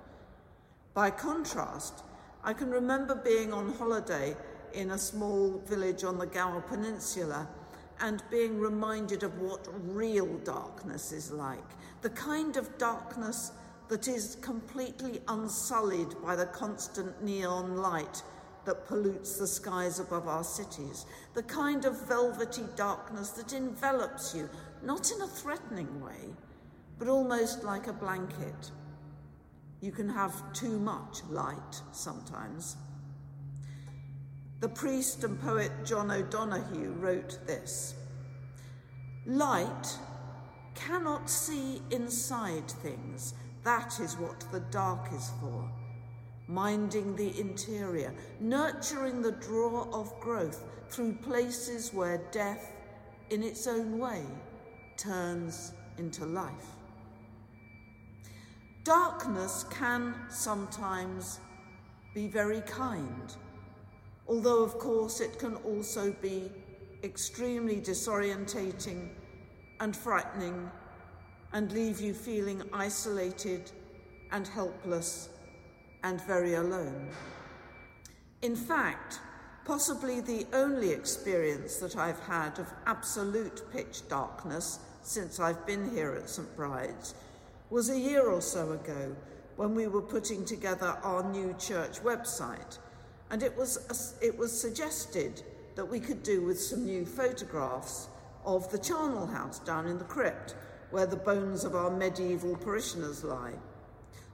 By 0.93 1.11
contrast, 1.11 2.03
I 2.43 2.51
can 2.51 2.69
remember 2.69 3.15
being 3.15 3.53
on 3.53 3.73
holiday 3.75 4.35
in 4.73 4.91
a 4.91 4.97
small 4.97 5.59
village 5.65 6.03
on 6.03 6.17
the 6.17 6.27
Gower 6.27 6.59
Peninsula 6.59 7.47
and 8.01 8.23
being 8.29 8.59
reminded 8.59 9.23
of 9.23 9.39
what 9.39 9.67
real 9.93 10.37
darkness 10.39 11.11
is 11.11 11.31
like. 11.31 11.69
The 12.01 12.09
kind 12.09 12.57
of 12.57 12.77
darkness 12.77 13.51
that 13.89 14.07
is 14.07 14.37
completely 14.41 15.19
unsullied 15.27 16.15
by 16.23 16.35
the 16.35 16.45
constant 16.45 17.23
neon 17.23 17.77
light 17.77 18.21
that 18.65 18.87
pollutes 18.87 19.37
the 19.37 19.47
skies 19.47 19.99
above 19.99 20.27
our 20.27 20.43
cities. 20.43 21.05
The 21.33 21.43
kind 21.43 21.85
of 21.85 22.07
velvety 22.07 22.63
darkness 22.75 23.31
that 23.31 23.53
envelops 23.53 24.35
you, 24.35 24.49
not 24.83 25.11
in 25.11 25.21
a 25.21 25.27
threatening 25.27 26.01
way, 26.01 26.35
but 26.99 27.07
almost 27.07 27.63
like 27.63 27.87
a 27.87 27.93
blanket. 27.93 28.71
You 29.81 29.91
can 29.91 30.09
have 30.09 30.53
too 30.53 30.77
much 30.77 31.23
light 31.29 31.81
sometimes. 31.91 32.75
The 34.59 34.69
priest 34.69 35.23
and 35.23 35.39
poet 35.39 35.71
John 35.85 36.11
O'Donohue 36.11 36.93
wrote 36.99 37.39
this 37.47 37.95
Light 39.25 39.97
cannot 40.75 41.29
see 41.29 41.81
inside 41.91 42.69
things. 42.69 43.33
That 43.63 43.99
is 43.99 44.17
what 44.17 44.39
the 44.51 44.61
dark 44.71 45.13
is 45.13 45.31
for. 45.39 45.69
minding 46.49 47.15
the 47.15 47.39
interior, 47.39 48.11
nurturing 48.39 49.21
the 49.21 49.33
draw 49.33 49.87
of 49.93 50.19
growth 50.19 50.63
through 50.89 51.13
places 51.13 51.93
where 51.93 52.17
death, 52.31 52.73
in 53.29 53.43
its 53.43 53.67
own 53.67 53.99
way, 53.99 54.23
turns 54.97 55.73
into 55.99 56.25
life. 56.25 56.75
Darkness 58.83 59.63
can 59.69 60.15
sometimes 60.29 61.39
be 62.15 62.27
very 62.27 62.61
kind, 62.61 63.35
although, 64.29 64.63
of 64.63 64.77
course, 64.77 65.19
it 65.19 65.39
can 65.39 65.55
also 65.55 66.13
be 66.21 66.51
extremely 67.03 67.81
disorientating 67.81 69.09
and 69.79 69.95
frightening 69.95 70.69
and 71.51 71.71
leave 71.71 71.99
you 71.99 72.13
feeling 72.13 72.61
isolated 72.71 73.71
and 74.31 74.47
helpless 74.47 75.29
and 76.03 76.21
very 76.21 76.53
alone. 76.53 77.09
In 78.43 78.55
fact, 78.55 79.19
possibly 79.65 80.21
the 80.21 80.45
only 80.53 80.91
experience 80.91 81.77
that 81.77 81.97
I've 81.97 82.19
had 82.19 82.59
of 82.59 82.71
absolute 82.85 83.63
pitch 83.71 84.07
darkness 84.07 84.79
since 85.01 85.39
I've 85.39 85.65
been 85.65 85.89
here 85.89 86.13
at 86.13 86.29
St 86.29 86.55
Bride's 86.55 87.15
was 87.69 87.89
a 87.89 87.99
year 87.99 88.27
or 88.27 88.41
so 88.41 88.73
ago 88.73 89.15
when 89.55 89.73
we 89.75 89.87
were 89.87 90.01
putting 90.01 90.45
together 90.45 90.97
our 91.03 91.23
new 91.31 91.55
church 91.59 92.01
website 92.01 92.77
and 93.31 93.43
it 93.43 93.55
was, 93.55 94.15
it 94.21 94.37
was 94.37 94.59
suggested 94.59 95.43
that 95.75 95.85
we 95.85 95.99
could 95.99 96.23
do 96.23 96.41
with 96.41 96.59
some 96.59 96.85
new 96.85 97.05
photographs 97.05 98.07
of 98.45 98.71
the 98.71 98.77
charnel 98.77 99.27
house 99.27 99.59
down 99.59 99.87
in 99.87 99.97
the 99.97 100.05
crypt 100.05 100.55
where 100.91 101.05
the 101.05 101.15
bones 101.15 101.63
of 101.63 101.75
our 101.75 101.91
medieval 101.91 102.55
parishioners 102.55 103.23
lie. 103.23 103.53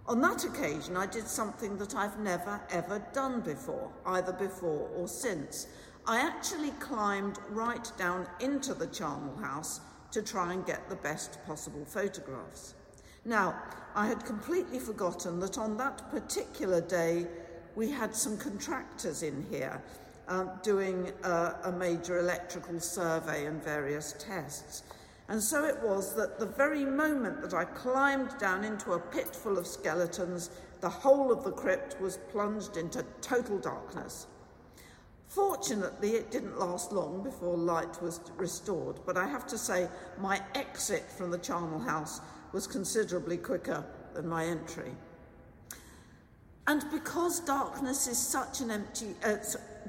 On 0.07 0.21
that 0.21 0.45
occasion, 0.45 0.95
I 0.95 1.07
did 1.07 1.27
something 1.27 1.77
that 1.77 1.95
I've 1.95 2.19
never 2.19 2.61
ever 2.69 3.03
done 3.11 3.41
before, 3.41 3.91
either 4.05 4.31
before 4.31 4.87
or 4.95 5.07
since. 5.07 5.67
I 6.07 6.19
actually 6.19 6.69
climbed 6.79 7.39
right 7.49 7.91
down 7.97 8.27
into 8.39 8.73
the 8.75 8.87
charnel 8.87 9.35
house 9.37 9.81
to 10.11 10.21
try 10.21 10.53
and 10.53 10.65
get 10.65 10.87
the 10.87 10.95
best 10.95 11.43
possible 11.45 11.83
photographs. 11.85 12.75
Now, 13.25 13.55
I 13.95 14.07
had 14.07 14.23
completely 14.23 14.77
forgotten 14.77 15.39
that 15.39 15.57
on 15.57 15.75
that 15.77 16.09
particular 16.11 16.79
day 16.79 17.25
we 17.75 17.91
had 17.91 18.15
some 18.15 18.37
contractors 18.37 19.23
in 19.23 19.45
here 19.49 19.81
uh, 20.27 20.45
doing 20.63 21.11
uh, 21.23 21.53
a 21.65 21.71
major 21.71 22.19
electrical 22.19 22.79
survey 22.79 23.45
and 23.45 23.63
various 23.63 24.15
tests. 24.19 24.83
And 25.27 25.41
so 25.41 25.65
it 25.65 25.77
was 25.81 26.15
that 26.15 26.39
the 26.39 26.45
very 26.45 26.85
moment 26.85 27.41
that 27.41 27.53
I 27.53 27.65
climbed 27.65 28.37
down 28.37 28.63
into 28.63 28.93
a 28.93 28.99
pit 28.99 29.35
full 29.35 29.57
of 29.57 29.67
skeletons, 29.67 30.51
the 30.81 30.89
whole 30.89 31.31
of 31.31 31.43
the 31.43 31.51
crypt 31.51 31.99
was 31.99 32.17
plunged 32.31 32.77
into 32.77 33.03
total 33.21 33.57
darkness. 33.57 34.27
Fortunately, 35.27 36.11
it 36.11 36.31
didn't 36.31 36.59
last 36.59 36.91
long 36.91 37.23
before 37.23 37.57
light 37.57 38.01
was 38.01 38.21
restored, 38.37 38.99
but 39.05 39.17
I 39.17 39.27
have 39.27 39.47
to 39.47 39.57
say 39.57 39.89
my 40.19 40.39
exit 40.53 41.03
from 41.09 41.31
the 41.31 41.39
charnel 41.39 41.79
house 41.79 42.21
was 42.53 42.67
considerably 42.67 43.37
quicker 43.37 43.83
than 44.13 44.27
my 44.27 44.45
entry. 44.45 44.91
And 46.67 46.83
because 46.91 47.39
darkness 47.41 48.07
is 48.07 48.17
such 48.17 48.61
an 48.61 48.71
empty, 48.71 49.15
uh, 49.23 49.35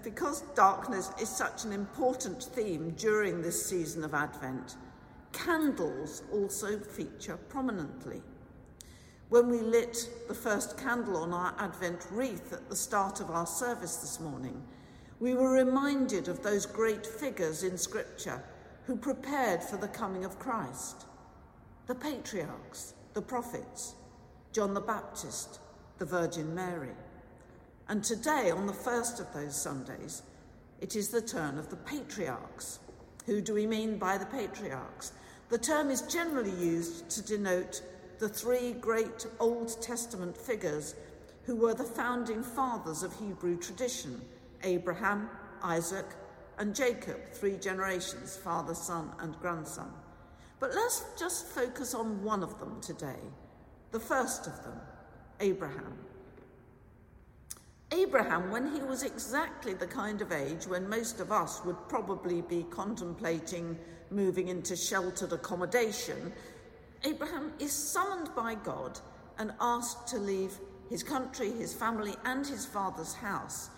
because 0.04 0.42
darkness 0.54 1.10
is 1.20 1.28
such 1.28 1.64
an 1.64 1.72
important 1.72 2.42
theme 2.42 2.90
during 2.98 3.40
this 3.40 3.64
season 3.64 4.04
of 4.04 4.12
Advent, 4.12 4.76
Candles 5.32 6.22
also 6.32 6.78
feature 6.78 7.36
prominently. 7.48 8.22
When 9.28 9.50
we 9.50 9.58
lit 9.58 10.08
the 10.28 10.34
first 10.34 10.78
candle 10.78 11.16
on 11.16 11.32
our 11.32 11.54
Advent 11.58 12.06
wreath 12.10 12.52
at 12.52 12.68
the 12.68 12.76
start 12.76 13.20
of 13.20 13.30
our 13.30 13.46
service 13.46 13.96
this 13.96 14.20
morning, 14.20 14.62
we 15.18 15.34
were 15.34 15.50
reminded 15.50 16.28
of 16.28 16.42
those 16.42 16.64
great 16.64 17.06
figures 17.06 17.64
in 17.64 17.76
Scripture 17.76 18.42
who 18.84 18.96
prepared 18.96 19.62
for 19.62 19.76
the 19.78 19.88
coming 19.88 20.24
of 20.24 20.38
Christ 20.38 21.06
the 21.86 21.94
patriarchs, 21.94 22.94
the 23.14 23.22
prophets, 23.22 23.94
John 24.52 24.74
the 24.74 24.80
Baptist, 24.80 25.60
the 25.98 26.04
Virgin 26.04 26.54
Mary. 26.54 26.94
And 27.88 28.02
today, 28.02 28.50
on 28.50 28.66
the 28.66 28.72
first 28.72 29.20
of 29.20 29.32
those 29.32 29.60
Sundays, 29.60 30.22
it 30.80 30.96
is 30.96 31.08
the 31.08 31.20
turn 31.20 31.58
of 31.58 31.70
the 31.70 31.76
patriarchs. 31.76 32.80
Who 33.26 33.40
do 33.40 33.54
we 33.54 33.66
mean 33.66 33.98
by 33.98 34.18
the 34.18 34.26
patriarchs? 34.26 35.12
The 35.48 35.58
term 35.58 35.90
is 35.90 36.02
generally 36.02 36.50
used 36.50 37.08
to 37.10 37.22
denote 37.22 37.82
the 38.18 38.28
three 38.28 38.72
great 38.72 39.26
Old 39.38 39.80
Testament 39.80 40.36
figures 40.36 40.94
who 41.44 41.56
were 41.56 41.74
the 41.74 41.84
founding 41.84 42.42
fathers 42.42 43.02
of 43.02 43.18
Hebrew 43.18 43.56
tradition 43.56 44.20
Abraham, 44.62 45.28
Isaac, 45.62 46.06
and 46.58 46.74
Jacob, 46.74 47.20
three 47.32 47.56
generations, 47.56 48.36
father, 48.36 48.74
son, 48.74 49.12
and 49.20 49.38
grandson. 49.38 49.90
But 50.58 50.74
let's 50.74 51.04
just 51.18 51.46
focus 51.46 51.94
on 51.94 52.22
one 52.24 52.42
of 52.42 52.58
them 52.58 52.80
today, 52.80 53.20
the 53.92 54.00
first 54.00 54.46
of 54.46 54.62
them, 54.64 54.80
Abraham. 55.40 55.98
Abraham, 57.92 58.50
when 58.50 58.74
he 58.74 58.80
was 58.82 59.02
exactly 59.02 59.74
the 59.74 59.86
kind 59.86 60.20
of 60.20 60.32
age 60.32 60.66
when 60.66 60.88
most 60.88 61.20
of 61.20 61.30
us 61.30 61.64
would 61.64 61.76
probably 61.88 62.42
be 62.42 62.64
contemplating 62.70 63.78
moving 64.10 64.48
into 64.48 64.76
sheltered 64.76 65.32
accommodation, 65.32 66.32
Abraham 67.04 67.52
is 67.58 67.72
summoned 67.72 68.34
by 68.34 68.54
God 68.54 68.98
and 69.38 69.52
asked 69.60 70.08
to 70.08 70.18
leave 70.18 70.58
his 70.88 71.02
country, 71.02 71.50
his 71.50 71.74
family, 71.74 72.14
and 72.24 72.46
his 72.46 72.64
father's 72.66 73.14
house 73.14 73.70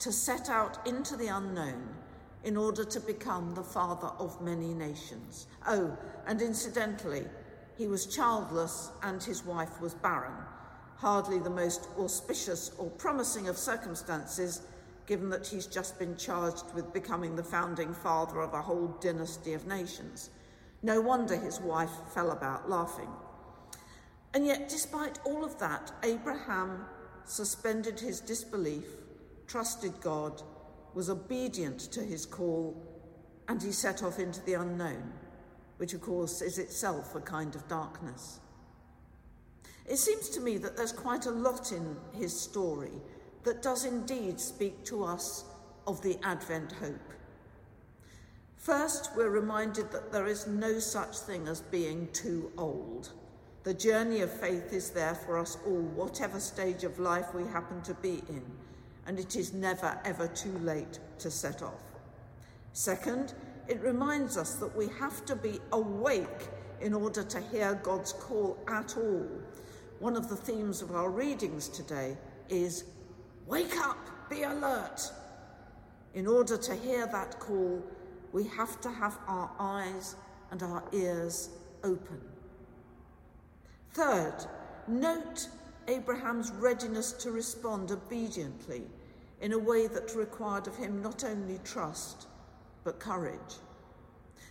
to 0.00 0.12
set 0.12 0.48
out 0.48 0.86
into 0.86 1.16
the 1.16 1.28
unknown 1.28 1.88
in 2.42 2.56
order 2.56 2.84
to 2.84 3.00
become 3.00 3.54
the 3.54 3.62
father 3.62 4.08
of 4.18 4.40
many 4.42 4.74
nations. 4.74 5.46
Oh, 5.66 5.96
and 6.26 6.42
incidentally, 6.42 7.24
he 7.76 7.86
was 7.86 8.06
childless 8.06 8.90
and 9.02 9.22
his 9.22 9.44
wife 9.44 9.80
was 9.80 9.94
barren, 9.94 10.34
hardly 10.96 11.38
the 11.38 11.50
most 11.50 11.88
auspicious 11.98 12.70
or 12.78 12.90
promising 12.90 13.48
of 13.48 13.58
circumstances 13.58 14.62
given 15.06 15.28
that 15.30 15.46
he's 15.46 15.66
just 15.66 15.98
been 15.98 16.16
charged 16.16 16.64
with 16.74 16.92
becoming 16.92 17.36
the 17.36 17.44
founding 17.44 17.92
father 17.92 18.40
of 18.40 18.54
a 18.54 18.62
whole 18.62 18.88
dynasty 19.00 19.52
of 19.52 19.66
nations. 19.66 20.30
No 20.82 21.00
wonder 21.00 21.36
his 21.36 21.60
wife 21.60 21.90
fell 22.12 22.30
about 22.30 22.70
laughing. 22.70 23.08
And 24.32 24.46
yet, 24.46 24.68
despite 24.68 25.18
all 25.24 25.44
of 25.44 25.58
that, 25.58 25.92
Abraham 26.02 26.86
suspended 27.24 28.00
his 28.00 28.20
disbelief, 28.20 28.84
trusted 29.46 30.00
God, 30.00 30.42
was 30.94 31.10
obedient 31.10 31.80
to 31.92 32.02
his 32.02 32.26
call, 32.26 32.76
and 33.48 33.62
he 33.62 33.72
set 33.72 34.02
off 34.02 34.18
into 34.18 34.40
the 34.42 34.54
unknown, 34.54 35.12
which 35.76 35.94
of 35.94 36.00
course 36.00 36.40
is 36.40 36.58
itself 36.58 37.14
a 37.14 37.20
kind 37.20 37.54
of 37.54 37.68
darkness. 37.68 38.40
It 39.86 39.98
seems 39.98 40.28
to 40.30 40.40
me 40.40 40.56
that 40.58 40.76
there's 40.76 40.92
quite 40.92 41.26
a 41.26 41.30
lot 41.30 41.72
in 41.72 41.96
his 42.12 42.38
story 42.38 42.92
that 43.44 43.62
does 43.62 43.84
indeed 43.84 44.40
speak 44.40 44.84
to 44.84 45.04
us 45.04 45.44
of 45.86 46.00
the 46.02 46.18
Advent 46.22 46.72
hope. 46.72 47.12
First, 48.56 49.10
we're 49.14 49.28
reminded 49.28 49.92
that 49.92 50.10
there 50.10 50.26
is 50.26 50.46
no 50.46 50.78
such 50.78 51.18
thing 51.18 51.48
as 51.48 51.60
being 51.60 52.08
too 52.12 52.50
old. 52.56 53.10
The 53.64 53.74
journey 53.74 54.22
of 54.22 54.32
faith 54.32 54.72
is 54.72 54.90
there 54.90 55.14
for 55.14 55.38
us 55.38 55.58
all, 55.66 55.82
whatever 55.82 56.40
stage 56.40 56.84
of 56.84 56.98
life 56.98 57.34
we 57.34 57.44
happen 57.44 57.82
to 57.82 57.94
be 57.94 58.22
in, 58.28 58.44
and 59.06 59.18
it 59.18 59.36
is 59.36 59.52
never 59.52 59.98
ever 60.06 60.28
too 60.28 60.56
late 60.60 60.98
to 61.18 61.30
set 61.30 61.62
off. 61.62 61.82
Second, 62.72 63.34
it 63.68 63.80
reminds 63.82 64.38
us 64.38 64.54
that 64.54 64.74
we 64.74 64.88
have 64.98 65.24
to 65.26 65.36
be 65.36 65.60
awake 65.72 66.48
in 66.80 66.92
order 66.94 67.22
to 67.22 67.40
hear 67.40 67.74
God's 67.82 68.14
call 68.14 68.58
at 68.68 68.96
all. 68.96 69.28
One 70.04 70.18
of 70.18 70.28
the 70.28 70.36
themes 70.36 70.82
of 70.82 70.94
our 70.94 71.08
readings 71.08 71.66
today 71.66 72.18
is 72.50 72.84
Wake 73.46 73.74
up, 73.78 74.28
be 74.28 74.42
alert. 74.42 75.00
In 76.12 76.26
order 76.26 76.58
to 76.58 76.74
hear 76.74 77.06
that 77.06 77.40
call, 77.40 77.82
we 78.30 78.44
have 78.48 78.82
to 78.82 78.90
have 78.90 79.18
our 79.26 79.50
eyes 79.58 80.16
and 80.50 80.62
our 80.62 80.84
ears 80.92 81.48
open. 81.84 82.20
Third, 83.94 84.44
note 84.88 85.48
Abraham's 85.88 86.50
readiness 86.50 87.12
to 87.12 87.30
respond 87.30 87.90
obediently 87.90 88.82
in 89.40 89.54
a 89.54 89.58
way 89.58 89.86
that 89.86 90.14
required 90.14 90.66
of 90.66 90.76
him 90.76 91.00
not 91.00 91.24
only 91.24 91.60
trust, 91.64 92.26
but 92.84 93.00
courage. 93.00 93.54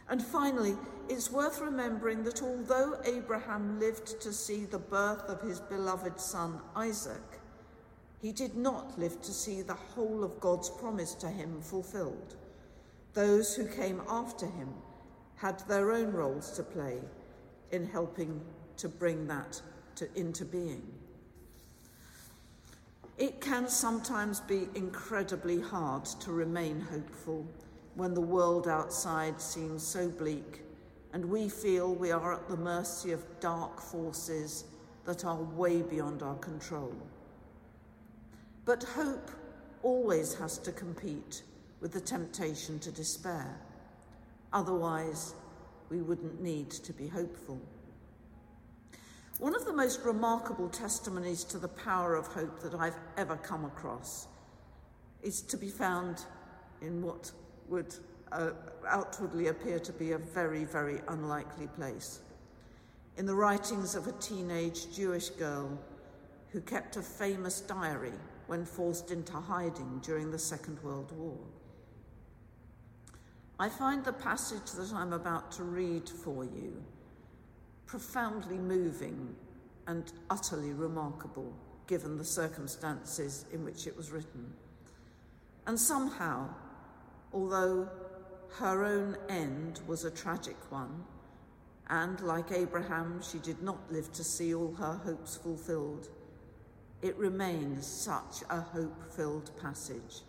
And 0.10 0.22
finally, 0.22 0.76
it's 1.10 1.32
worth 1.32 1.60
remembering 1.60 2.24
that 2.24 2.42
although 2.42 3.00
Abraham 3.06 3.80
lived 3.80 4.22
to 4.22 4.34
see 4.34 4.66
the 4.66 4.80
birth 4.80 5.24
of 5.30 5.42
his 5.42 5.60
beloved 5.60 6.20
son 6.20 6.60
Isaac, 6.76 7.22
he 8.22 8.32
did 8.32 8.56
not 8.56 8.98
live 8.98 9.22
to 9.22 9.32
see 9.32 9.62
the 9.62 9.74
whole 9.74 10.24
of 10.24 10.40
God's 10.40 10.70
promise 10.70 11.14
to 11.16 11.28
him 11.28 11.62
fulfilled. 11.62 12.36
Those 13.14 13.56
who 13.56 13.68
came 13.68 14.02
after 14.08 14.46
him 14.46 14.70
had 15.36 15.60
their 15.68 15.92
own 15.92 16.12
roles 16.14 16.52
to 16.52 16.64
play 16.64 17.00
in 17.72 17.86
helping 17.86 18.42
to 18.78 18.88
bring 18.88 19.28
that 19.28 19.62
to, 19.96 20.08
into 20.18 20.46
being. 20.46 20.82
It 23.18 23.42
can 23.42 23.68
sometimes 23.68 24.40
be 24.40 24.68
incredibly 24.74 25.60
hard 25.60 26.06
to 26.06 26.32
remain 26.32 26.80
hopeful 26.80 27.46
when 27.96 28.14
the 28.14 28.22
world 28.22 28.68
outside 28.68 29.40
seems 29.40 29.84
so 29.84 30.10
bleak 30.10 30.62
and 31.14 31.24
we 31.24 31.48
feel 31.48 31.94
we 31.94 32.12
are 32.12 32.34
at 32.34 32.50
the 32.50 32.58
mercy 32.58 33.12
of 33.12 33.24
dark 33.40 33.80
forces 33.80 34.66
that 35.06 35.26
are 35.26 35.44
way 35.44 35.82
beyond 35.82 36.24
our 36.24 36.36
control. 36.36 36.96
But 38.66 38.84
hope 38.84 39.30
always 39.84 40.34
has 40.36 40.58
to 40.60 40.72
compete 40.72 41.44
with 41.82 41.92
the 41.92 42.02
temptation 42.02 42.80
to 42.80 42.92
despair. 42.92 43.60
Otherwise, 44.54 45.36
we 45.90 46.02
wouldn't 46.02 46.42
need 46.42 46.72
to 46.72 46.94
be 46.94 47.08
hopeful. 47.08 47.62
One 49.40 49.56
of 49.56 49.66
the 49.66 49.74
most 49.74 50.02
remarkable 50.06 50.70
testimonies 50.70 51.44
to 51.46 51.58
the 51.58 51.68
power 51.68 52.16
of 52.16 52.28
hope 52.28 52.62
that 52.62 52.74
I've 52.74 52.98
ever 53.18 53.36
come 53.36 53.66
across 53.66 54.28
is 55.22 55.42
to 55.42 55.58
be 55.58 55.70
found 55.70 56.26
in 56.82 57.02
what 57.02 57.32
would 57.74 57.96
uh, 58.32 58.52
outwardly 58.88 59.48
appear 59.48 59.80
to 59.80 59.92
be 59.94 60.12
a 60.12 60.18
very, 60.18 60.64
very 60.64 61.02
unlikely 61.08 61.66
place. 61.76 62.20
In 63.18 63.26
the 63.26 63.34
writings 63.34 63.96
of 63.96 64.06
a 64.06 64.12
teenage 64.14 64.96
Jewish 64.96 65.32
girl 65.32 65.76
who 66.52 66.62
kept 66.62 66.98
a 66.98 67.02
famous 67.02 67.62
diary 67.62 68.14
when 68.46 68.64
forced 68.64 69.10
into 69.10 69.34
hiding 69.34 70.00
during 70.04 70.30
the 70.30 70.38
Second 70.38 70.78
World 70.84 71.12
War. 71.18 71.36
I 73.60 73.70
find 73.70 74.06
the 74.06 74.14
passage 74.14 74.72
that 74.78 74.94
I'm 74.94 75.14
about 75.14 75.52
to 75.54 75.64
read 75.64 76.08
for 76.08 76.44
you 76.44 76.84
profoundly 77.88 78.58
moving 78.58 79.36
and 79.88 80.14
utterly 80.30 80.74
remarkable 80.74 81.52
given 81.88 82.18
the 82.18 82.26
circumstances 82.26 83.46
in 83.52 83.66
which 83.66 83.88
it 83.88 83.98
was 83.98 84.12
written. 84.12 84.54
And 85.66 85.80
somehow, 85.80 86.50
although 87.34 87.90
her 88.58 88.86
own 88.86 89.18
end 89.30 89.80
was 89.88 90.06
a 90.06 90.12
tragic 90.12 90.58
one, 90.72 91.04
and 91.90 92.20
like 92.22 92.52
Abraham, 92.52 93.22
she 93.22 93.40
did 93.40 93.62
not 93.62 93.92
live 93.92 94.12
to 94.14 94.24
see 94.24 94.54
all 94.54 94.74
her 94.74 95.00
hopes 95.04 95.36
fulfilled, 95.36 96.10
it 97.02 97.18
remains 97.18 97.86
such 97.86 98.44
a 98.50 98.62
hope 98.62 99.14
filled 99.14 99.52
passage. 99.62 100.22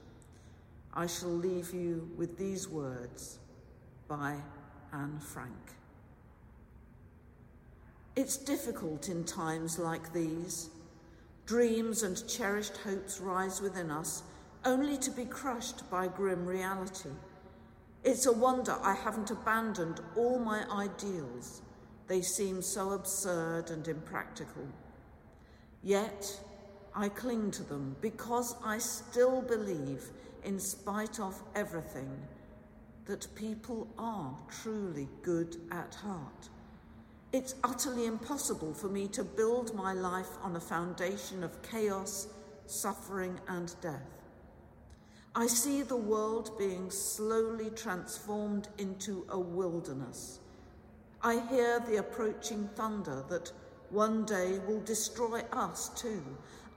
I 0.92 1.07
shall 1.07 1.30
leave 1.30 1.72
you 1.72 2.11
with 2.16 2.36
these 2.38 2.68
words 2.68 3.38
by 4.09 4.36
Anne 4.92 5.20
Frank. 5.20 5.52
It's 8.16 8.36
difficult 8.36 9.09
in 9.09 9.24
times 9.24 9.78
like 9.78 10.12
these. 10.12 10.70
Dreams 11.46 12.05
and 12.05 12.26
cherished 12.28 12.76
hopes 12.78 13.20
rise 13.20 13.61
within 13.61 13.90
us, 13.90 14.22
only 14.64 14.96
to 14.98 15.10
be 15.10 15.24
crushed 15.24 15.88
by 15.90 16.08
grim 16.08 16.46
reality. 16.46 17.10
It's 18.02 18.26
a 18.26 18.32
wonder 18.32 18.76
I 18.82 18.94
haven't 18.94 19.30
abandoned 19.30 20.00
all 20.16 20.38
my 20.38 20.64
ideals. 20.70 21.62
They 22.06 22.20
seem 22.20 22.60
so 22.60 22.92
absurd 22.92 23.70
and 23.70 23.86
impractical. 23.88 24.66
Yet, 25.82 26.40
I 26.94 27.08
cling 27.08 27.50
to 27.52 27.62
them 27.62 27.96
because 28.00 28.54
I 28.64 28.78
still 28.78 29.42
believe, 29.42 30.10
in 30.44 30.58
spite 30.58 31.18
of 31.18 31.42
everything, 31.54 32.10
that 33.06 33.26
people 33.34 33.88
are 33.98 34.36
truly 34.62 35.08
good 35.22 35.56
at 35.70 35.94
heart. 35.94 36.48
It's 37.32 37.56
utterly 37.64 38.06
impossible 38.06 38.72
for 38.72 38.88
me 38.88 39.08
to 39.08 39.24
build 39.24 39.74
my 39.74 39.92
life 39.92 40.38
on 40.42 40.56
a 40.56 40.60
foundation 40.60 41.42
of 41.42 41.62
chaos, 41.62 42.28
suffering, 42.66 43.40
and 43.48 43.74
death. 43.80 44.13
I 45.37 45.49
see 45.49 45.82
the 45.82 45.97
world 45.97 46.57
being 46.59 46.91
slowly 46.91 47.70
transformed 47.70 48.68
into 48.78 49.26
a 49.28 49.39
wilderness. 49.39 50.39
I 51.22 51.41
hear 51.51 51.80
the 51.80 51.97
approaching 51.97 52.68
thunder 52.76 53.24
that 53.28 53.51
one 53.91 54.24
day 54.24 54.61
will 54.66 54.80
destroy 54.80 55.41
us 55.53 55.89
too, 56.01 56.22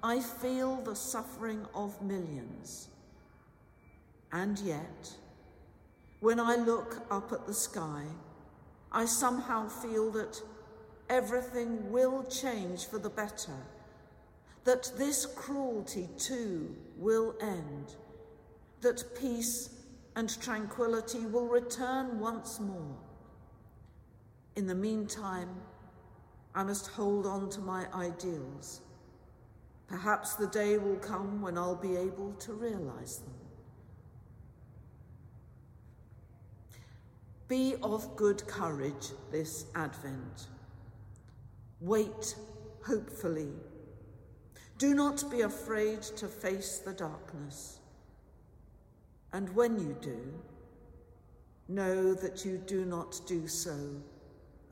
I 0.02 0.20
feel 0.20 0.78
the 0.78 0.96
suffering 0.96 1.66
of 1.76 2.02
millions. 2.02 2.90
And 4.32 4.58
yet, 4.60 5.16
when 6.20 6.40
I 6.40 6.56
look 6.56 7.06
up 7.12 7.32
at 7.32 7.46
the 7.46 7.54
sky, 7.54 8.04
I 8.92 9.06
somehow 9.06 9.68
feel 9.68 10.12
that 10.12 10.42
everything 11.10 11.92
will 11.92 12.24
change 12.24 12.86
for 12.86 13.00
the 13.00 13.10
better, 13.10 13.58
that 14.64 14.92
this 14.98 15.26
cruelty 15.26 16.10
too 16.18 16.76
will 16.98 17.36
end, 17.40 17.96
that 18.82 19.04
peace 19.20 19.70
and 20.16 20.42
tranquility 20.42 21.26
will 21.26 21.48
return 21.48 22.20
once 22.20 22.60
more. 22.60 22.96
In 24.56 24.68
the 24.68 24.76
meantime, 24.76 25.50
I 26.56 26.64
must 26.64 26.88
hold 26.88 27.26
on 27.26 27.50
to 27.52 27.60
my 27.60 27.86
ideals 27.94 28.82
Perhaps 29.88 30.36
the 30.36 30.48
day 30.48 30.78
will 30.78 30.98
come 30.98 31.42
when 31.42 31.58
I'll 31.58 31.76
be 31.76 31.96
able 31.96 32.34
to 32.40 32.54
realize 32.54 33.20
them. 33.20 33.34
Be 37.48 37.76
of 37.82 38.18
good 38.18 38.46
courage 38.48 39.12
this 39.32 39.66
Advent. 39.76 40.48
Wait 41.80 42.36
hopefully. 42.86 43.54
Do 44.78 44.94
not 44.94 45.30
be 45.32 45.42
afraid 45.42 46.02
to 46.02 46.28
face 46.28 46.80
the 46.80 46.94
darkness. 46.94 47.80
And 49.34 49.54
when 49.56 49.80
you 49.80 49.96
do, 50.02 50.18
know 51.68 52.14
that 52.14 52.46
you 52.46 52.58
do 52.58 52.86
not 52.86 53.20
do 53.28 53.48
so 53.48 53.78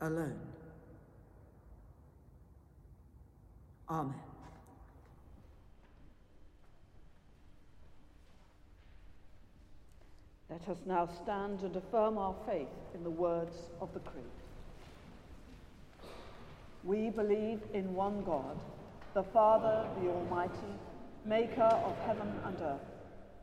alone. 0.00 0.40
Amen. 3.88 4.14
Let 10.48 10.68
us 10.68 10.78
now 10.86 11.08
stand 11.22 11.62
and 11.62 11.76
affirm 11.76 12.18
our 12.18 12.34
faith 12.46 12.68
in 12.94 13.04
the 13.04 13.10
words 13.10 13.56
of 13.80 13.92
the 13.92 14.00
Creed. 14.00 14.24
We 16.82 17.10
believe 17.10 17.60
in 17.74 17.94
one 17.94 18.22
God, 18.24 18.58
the 19.12 19.24
Father, 19.24 19.86
the 20.00 20.08
Almighty, 20.08 20.52
maker 21.24 21.62
of 21.62 21.96
heaven 22.06 22.32
and 22.44 22.56
earth, 22.62 22.85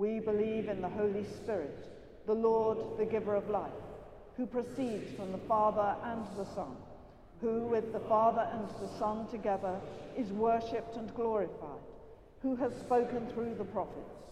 We 0.00 0.18
believe 0.18 0.70
in 0.70 0.80
the 0.80 0.88
Holy 0.88 1.26
Spirit, 1.26 1.76
the 2.26 2.32
Lord, 2.32 2.78
the 2.98 3.04
giver 3.04 3.34
of 3.34 3.50
life, 3.50 3.70
who 4.34 4.46
proceeds 4.46 5.14
from 5.14 5.30
the 5.30 5.46
Father 5.46 5.94
and 6.04 6.24
the 6.38 6.46
Son, 6.54 6.74
who 7.42 7.66
with 7.66 7.92
the 7.92 8.00
Father 8.08 8.48
and 8.50 8.66
the 8.80 8.98
Son 8.98 9.28
together 9.28 9.78
is 10.16 10.32
worshipped 10.32 10.96
and 10.96 11.14
glorified, 11.14 11.84
who 12.40 12.56
has 12.56 12.72
spoken 12.76 13.26
through 13.34 13.56
the 13.56 13.64
prophets. 13.64 14.22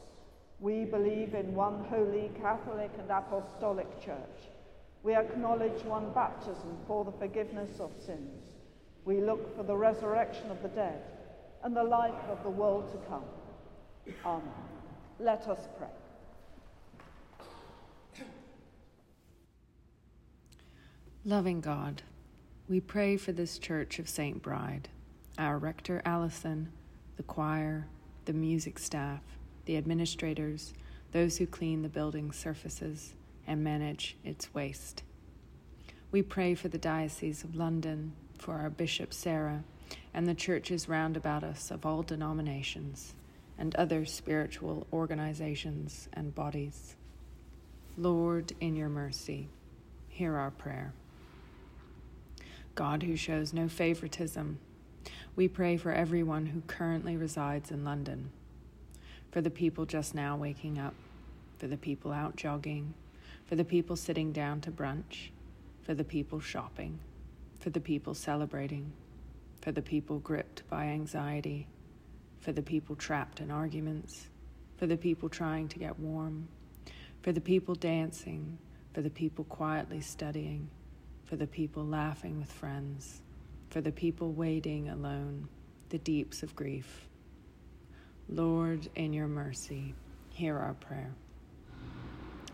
We 0.59 0.87
believe 0.87 1.35
in 1.35 1.55
one 1.55 1.85
holy 1.85 2.31
Catholic 2.41 2.91
and 2.99 3.11
Apostolic 3.11 4.03
Church. 4.03 4.49
We 5.03 5.15
acknowledge 5.15 5.85
one 5.85 6.15
baptism 6.15 6.79
for 6.87 7.05
the 7.05 7.13
forgiveness 7.13 7.79
of 7.79 7.91
sins. 8.07 8.55
We 9.05 9.21
look 9.21 9.55
for 9.55 9.65
the 9.65 9.77
resurrection 9.77 10.51
of 10.51 10.63
the 10.63 10.69
dead 10.69 11.03
and 11.63 11.77
the 11.77 11.85
life 11.85 12.25
of 12.31 12.43
the 12.43 12.49
world 12.49 12.91
to 12.93 12.99
come. 13.11 13.25
Amen. 14.25 14.68
Let 15.21 15.49
us 15.49 15.67
pray. 15.77 15.89
Loving 21.25 21.61
God, 21.61 22.03
we 22.69 22.79
pray 22.79 23.17
for 23.17 23.33
this 23.33 23.59
Church 23.59 23.99
of 23.99 24.09
St. 24.09 24.41
Bride, 24.41 24.89
our 25.37 25.59
rector 25.59 26.01
Alison, 26.05 26.71
the 27.17 27.25
choir, 27.25 27.89
the 28.27 28.33
music 28.33 28.79
staff, 28.79 29.21
the 29.65 29.77
administrators, 29.77 30.73
those 31.11 31.37
who 31.37 31.47
clean 31.47 31.83
the 31.83 31.89
building's 31.89 32.37
surfaces 32.37 33.15
and 33.45 33.65
manage 33.65 34.17
its 34.25 34.55
waste. 34.55 35.03
We 36.13 36.23
pray 36.23 36.55
for 36.55 36.69
the 36.69 36.79
Diocese 36.79 37.43
of 37.43 37.57
London, 37.57 38.13
for 38.39 38.55
our 38.55 38.71
Bishop 38.71 39.13
Sarah, 39.13 39.65
and 40.15 40.29
the 40.29 40.35
churches 40.35 40.89
round 40.89 41.17
about 41.17 41.43
us 41.43 41.73
of 41.73 41.85
all 41.85 42.05
denominations 42.05 43.15
and 43.59 43.75
other 43.75 44.05
spiritual 44.05 44.87
organizations 44.93 46.09
and 46.13 46.35
bodies. 46.35 46.95
Lord, 47.97 48.53
in 48.61 48.77
your 48.77 48.89
mercy, 48.89 49.49
hear 50.09 50.37
our 50.37 50.53
prayer. 50.53 50.93
God, 52.77 53.03
who 53.03 53.17
shows 53.17 53.53
no 53.53 53.69
favoritism, 53.69 54.59
we 55.35 55.49
pray 55.49 55.77
for 55.77 55.93
everyone 55.93 56.47
who 56.47 56.61
currently 56.69 57.17
resides 57.17 57.73
in 57.73 57.85
London, 57.85 58.31
for 59.33 59.41
the 59.41 59.51
people 59.51 59.85
just 59.85 60.15
now 60.15 60.37
waking 60.37 60.79
up, 60.79 60.95
for 61.59 61.67
the 61.67 61.77
people 61.77 62.13
out 62.13 62.37
jogging, 62.37 62.95
for 63.47 63.57
the 63.57 63.65
people 63.65 63.97
sitting 63.97 64.31
down 64.31 64.61
to 64.61 64.71
brunch, 64.71 65.31
for 65.83 65.95
the 65.95 66.05
people 66.05 66.39
shopping, 66.39 67.01
for 67.59 67.71
the 67.71 67.81
people 67.81 68.15
celebrating, 68.15 68.93
for 69.61 69.73
the 69.73 69.83
people 69.83 70.19
gripped 70.19 70.63
by 70.71 70.85
anxiety, 70.85 71.67
for 72.41 72.53
the 72.53 72.63
people 72.63 72.97
trapped 72.97 73.41
in 73.41 73.51
arguments, 73.51 74.29
for 74.77 74.87
the 74.87 74.97
people 74.97 75.29
trying 75.29 75.69
to 75.69 75.79
get 75.79 75.99
warm, 75.99 76.49
for 77.23 77.33
the 77.33 77.41
people 77.41 77.75
dancing, 77.75 78.59
for 78.95 79.03
the 79.03 79.11
people 79.11 79.45
quietly 79.45 80.01
studying 80.01 80.69
for 81.29 81.37
the 81.37 81.47
people 81.47 81.85
laughing 81.85 82.39
with 82.41 82.51
friends, 82.51 83.21
for 83.69 83.83
the 83.83 83.93
people 83.93 84.33
waiting 84.33 84.89
alone, 84.89 85.47
the 85.91 85.99
deeps 85.99 86.43
of 86.43 86.57
grief. 86.57 87.07
Lord, 88.31 88.89
in 88.95 89.13
your 89.13 89.29
mercy, 89.29 89.95
hear 90.31 90.57
our 90.57 90.73
prayer. 90.73 91.13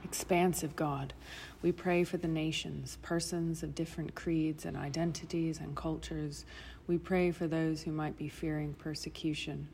Expansive 0.02 0.74
God, 0.74 1.14
we 1.62 1.70
pray 1.70 2.02
for 2.02 2.16
the 2.16 2.28
nations, 2.28 2.98
persons 3.00 3.62
of 3.62 3.76
different 3.76 4.16
creeds 4.16 4.64
and 4.64 4.76
identities 4.76 5.60
and 5.60 5.76
cultures. 5.76 6.44
We 6.86 6.98
pray 6.98 7.30
for 7.30 7.46
those 7.46 7.82
who 7.82 7.92
might 7.92 8.18
be 8.18 8.28
fearing 8.28 8.74
persecution. 8.74 9.68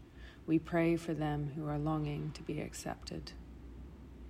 We 0.46 0.58
pray 0.58 0.96
for 0.96 1.12
them 1.12 1.52
who 1.56 1.66
are 1.66 1.78
longing 1.78 2.32
to 2.34 2.42
be 2.42 2.60
accepted. 2.60 3.32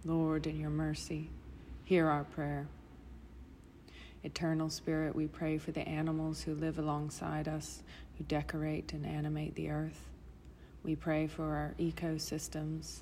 Lord, 0.04 0.46
in 0.46 0.58
your 0.58 0.70
mercy, 0.70 1.30
hear 1.84 2.08
our 2.08 2.24
prayer. 2.24 2.68
Eternal 4.22 4.70
Spirit, 4.70 5.14
we 5.14 5.26
pray 5.26 5.58
for 5.58 5.72
the 5.72 5.86
animals 5.86 6.42
who 6.42 6.54
live 6.54 6.78
alongside 6.78 7.48
us, 7.48 7.82
who 8.16 8.24
decorate 8.24 8.92
and 8.92 9.06
animate 9.06 9.54
the 9.54 9.70
earth. 9.70 10.08
We 10.82 10.94
pray 10.94 11.26
for 11.26 11.44
our 11.54 11.74
ecosystems. 11.78 13.00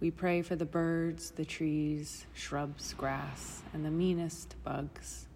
We 0.00 0.10
pray 0.10 0.42
for 0.42 0.56
the 0.56 0.64
birds, 0.64 1.32
the 1.32 1.44
trees, 1.44 2.26
shrubs, 2.34 2.94
grass, 2.94 3.62
and 3.72 3.84
the 3.84 3.90
meanest 3.90 4.54
bugs. 4.62 5.27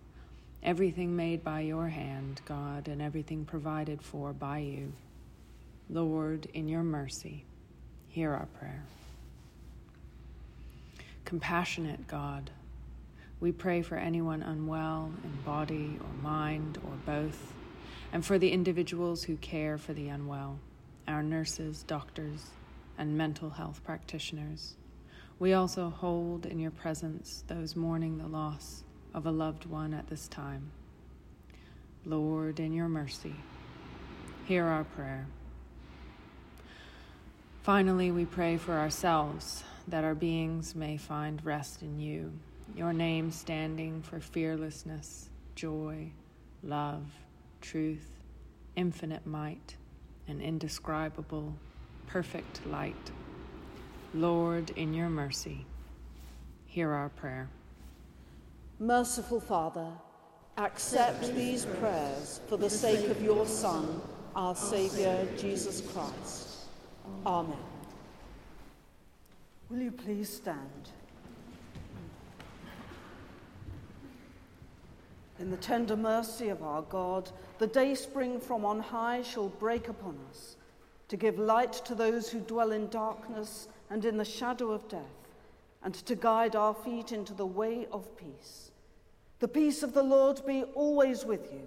Everything 0.62 1.16
made 1.16 1.42
by 1.42 1.60
your 1.60 1.88
hand, 1.88 2.40
God, 2.46 2.86
and 2.86 3.02
everything 3.02 3.44
provided 3.44 4.00
for 4.00 4.32
by 4.32 4.58
you. 4.58 4.92
Lord, 5.90 6.46
in 6.54 6.68
your 6.68 6.84
mercy, 6.84 7.44
hear 8.08 8.32
our 8.32 8.46
prayer. 8.46 8.84
Compassionate 11.24 12.06
God, 12.06 12.50
we 13.40 13.50
pray 13.50 13.82
for 13.82 13.96
anyone 13.96 14.42
unwell 14.42 15.10
in 15.24 15.32
body 15.44 15.98
or 16.00 16.22
mind 16.22 16.78
or 16.86 16.94
both, 17.04 17.52
and 18.12 18.24
for 18.24 18.38
the 18.38 18.52
individuals 18.52 19.24
who 19.24 19.36
care 19.38 19.78
for 19.78 19.92
the 19.94 20.08
unwell, 20.08 20.60
our 21.08 21.24
nurses, 21.24 21.82
doctors, 21.82 22.50
and 22.96 23.18
mental 23.18 23.50
health 23.50 23.82
practitioners. 23.82 24.76
We 25.40 25.54
also 25.54 25.90
hold 25.90 26.46
in 26.46 26.60
your 26.60 26.70
presence 26.70 27.42
those 27.48 27.74
mourning 27.74 28.18
the 28.18 28.28
loss 28.28 28.84
of 29.14 29.26
a 29.26 29.30
loved 29.30 29.66
one 29.66 29.94
at 29.94 30.08
this 30.08 30.28
time. 30.28 30.70
Lord, 32.04 32.60
in 32.60 32.72
your 32.72 32.88
mercy, 32.88 33.36
hear 34.46 34.66
our 34.66 34.84
prayer. 34.84 35.26
Finally, 37.62 38.10
we 38.10 38.24
pray 38.24 38.56
for 38.56 38.72
ourselves 38.72 39.62
that 39.88 40.04
our 40.04 40.14
beings 40.14 40.74
may 40.74 40.96
find 40.96 41.44
rest 41.44 41.82
in 41.82 42.00
you 42.00 42.32
your 42.76 42.92
name 42.92 43.30
standing 43.30 44.02
for 44.02 44.18
fearlessness, 44.18 45.28
joy, 45.54 46.10
love, 46.62 47.04
truth, 47.60 48.08
infinite 48.76 49.26
might, 49.26 49.76
and 50.26 50.40
indescribable, 50.40 51.54
perfect 52.06 52.66
light. 52.66 53.10
Lord, 54.14 54.70
in 54.70 54.94
your 54.94 55.08
mercy, 55.08 55.66
hear 56.66 56.92
our 56.92 57.10
prayer. 57.10 57.48
Merciful 58.83 59.39
Father, 59.39 59.87
accept 60.59 61.37
these 61.37 61.66
prayers 61.78 62.41
for 62.49 62.57
the 62.57 62.68
sake 62.68 63.09
of 63.11 63.22
your 63.22 63.47
Son, 63.47 64.03
our 64.35 64.57
Saviour, 64.57 65.24
Jesus 65.39 65.80
Christ. 65.93 66.66
Amen. 67.24 67.57
Will 69.70 69.83
you 69.83 69.93
please 69.93 70.28
stand? 70.28 70.91
In 75.39 75.53
the 75.53 75.57
tender 75.59 75.97
mercy 75.97 76.49
of 76.49 76.64
our 76.64 76.83
God, 76.83 77.30
the 77.61 77.68
day 77.68 77.95
spring 77.95 78.41
from 78.41 78.64
on 78.64 78.80
high 78.80 79.22
shall 79.22 79.49
break 79.49 79.87
upon 79.87 80.18
us, 80.28 80.57
to 81.07 81.16
give 81.16 81.39
light 81.39 81.72
to 81.72 81.95
those 81.95 82.30
who 82.30 82.41
dwell 82.41 82.72
in 82.72 82.89
darkness 82.89 83.68
and 83.91 84.05
in 84.05 84.16
the 84.16 84.24
shadow 84.24 84.72
of 84.72 84.89
death, 84.89 85.28
and 85.85 85.95
to 85.95 86.16
guide 86.16 86.57
our 86.57 86.74
feet 86.74 87.12
into 87.12 87.33
the 87.33 87.47
way 87.47 87.87
of 87.93 88.16
peace. 88.16 88.70
The 89.43 89.49
peace 89.49 89.82
of 89.82 89.93
the 89.93 90.05
Lord 90.05 90.40
be 90.47 90.62
always 90.76 91.24
with 91.24 91.53
you. 91.53 91.66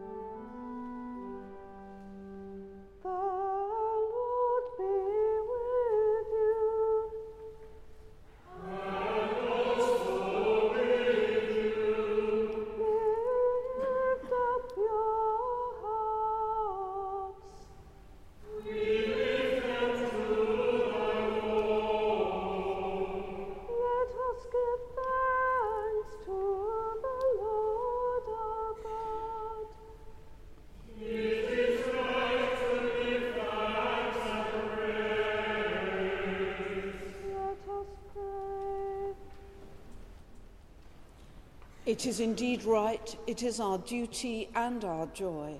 Indeed 42.21 42.63
right, 42.63 43.17
it 43.27 43.43
is 43.43 43.59
our 43.59 43.77
duty 43.79 44.49
and 44.55 44.85
our 44.85 45.07
joy, 45.07 45.55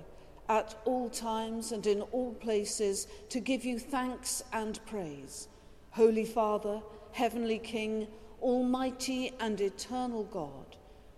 at 0.48 0.74
all 0.84 1.10
times 1.10 1.72
and 1.72 1.86
in 1.86 2.00
all 2.00 2.32
places, 2.34 3.06
to 3.28 3.40
give 3.40 3.64
you 3.64 3.78
thanks 3.78 4.42
and 4.52 4.84
praise. 4.86 5.48
Holy 5.90 6.24
Father, 6.24 6.80
Heavenly 7.12 7.58
King, 7.58 8.06
Almighty 8.40 9.32
and 9.40 9.60
eternal 9.60 10.24
God, 10.24 10.76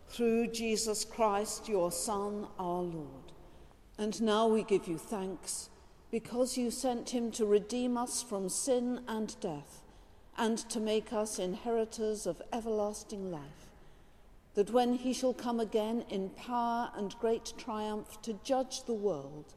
through 0.09 0.49
Jesus 0.49 1.05
Christ, 1.05 1.69
your 1.69 1.93
Son, 1.93 2.49
our 2.59 2.83
Lord. 2.83 3.33
And 3.99 4.21
now 4.23 4.49
we 4.49 4.65
give 4.65 4.89
you 4.89 4.99
thanks, 4.99 5.71
because 6.11 6.59
you 6.59 6.71
sent 6.71 7.11
him 7.11 7.31
to 7.33 7.47
redeem 7.47 7.97
us 7.97 8.23
from 8.23 8.49
sin 8.49 9.01
and 9.07 9.39
death, 9.41 9.83
and 10.37 10.59
to 10.71 10.81
make 10.81 11.13
us 11.13 11.39
inheritors 11.39 12.27
of 12.27 12.43
everlasting 12.53 13.31
life 13.31 13.74
that 14.55 14.71
when 14.71 14.95
he 14.95 15.13
shall 15.13 15.35
come 15.35 15.61
again 15.61 16.05
in 16.09 16.31
power 16.31 16.91
and 16.97 17.19
great 17.19 17.53
triumph 17.59 18.21
to 18.23 18.39
judge 18.45 18.85
the 18.85 18.95
world, 18.95 19.55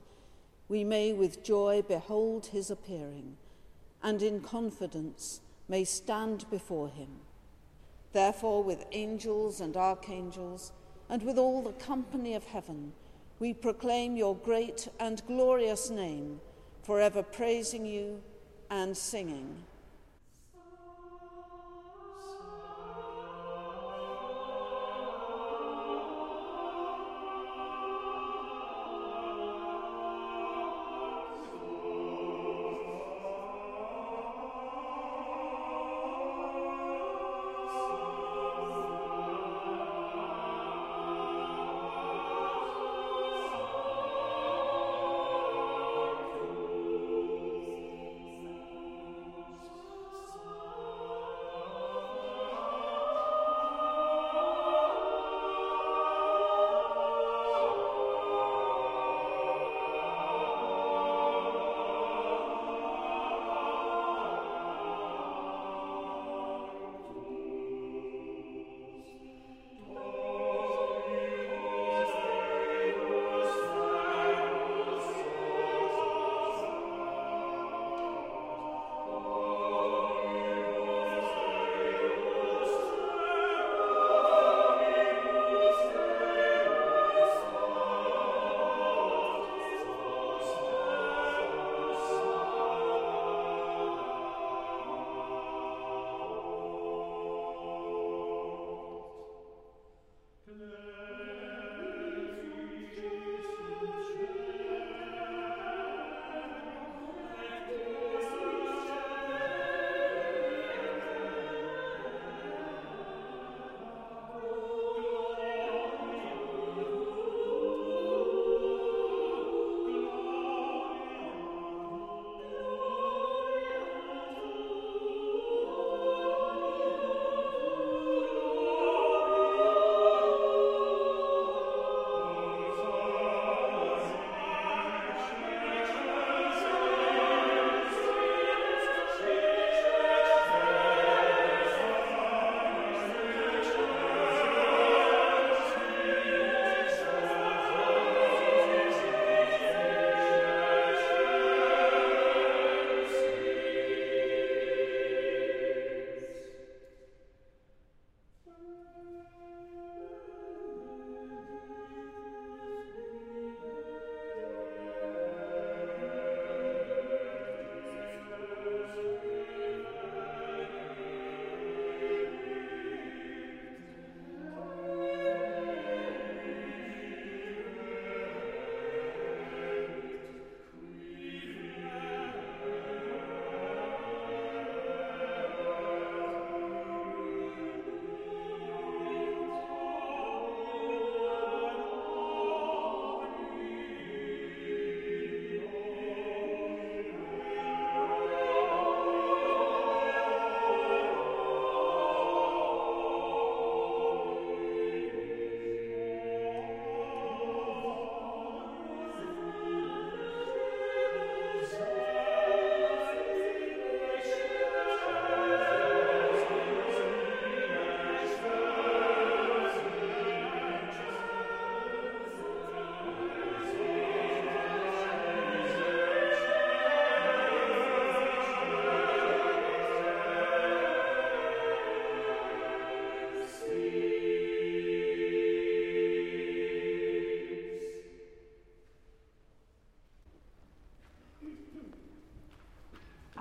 we 0.67 0.83
may 0.83 1.13
with 1.13 1.43
joy 1.43 1.81
behold 1.87 2.47
his 2.47 2.69
appearing, 2.71 3.37
and 4.03 4.21
in 4.21 4.41
confidence 4.41 5.41
may 5.67 5.83
stand 5.83 6.49
before 6.49 6.89
him. 6.89 7.09
Therefore, 8.11 8.63
with 8.63 8.85
angels 8.91 9.61
and 9.61 9.77
archangels, 9.77 10.71
and 11.09 11.23
with 11.23 11.37
all 11.37 11.61
the 11.61 11.73
company 11.73 12.33
of 12.33 12.43
heaven, 12.43 12.91
we 13.39 13.53
proclaim 13.53 14.17
your 14.17 14.35
great 14.35 14.87
and 14.99 15.21
glorious 15.27 15.89
name, 15.89 16.41
forever 16.83 17.21
praising 17.21 17.85
you 17.85 18.21
and 18.69 18.97
singing. 18.97 19.63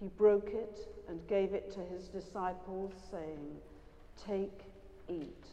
He 0.00 0.08
broke 0.08 0.48
it 0.48 0.88
and 1.08 1.26
gave 1.28 1.52
it 1.52 1.70
to 1.74 1.80
his 1.80 2.08
disciples, 2.08 2.92
saying, 3.10 3.56
Take, 4.26 4.62
eat. 5.08 5.46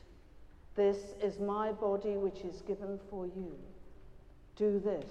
This 0.76 0.98
is 1.22 1.40
my 1.40 1.72
body 1.74 2.16
which 2.16 2.42
is 2.42 2.62
given 2.62 3.00
for 3.10 3.26
you. 3.26 3.54
Do 4.56 4.80
this 4.80 5.10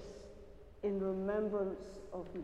in 0.81 0.99
remembrance 0.99 1.99
of 2.13 2.33
me. 2.33 2.41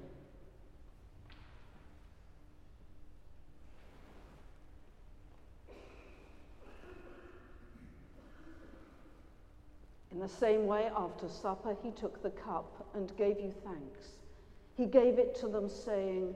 In 10.11 10.19
the 10.19 10.29
same 10.29 10.67
way, 10.67 10.91
after 10.95 11.27
supper, 11.27 11.75
he 11.81 11.89
took 11.89 12.21
the 12.21 12.29
cup 12.29 12.87
and 12.93 13.15
gave 13.17 13.39
you 13.39 13.51
thanks. 13.65 14.09
He 14.75 14.85
gave 14.85 15.17
it 15.17 15.35
to 15.39 15.47
them, 15.47 15.67
saying, 15.67 16.35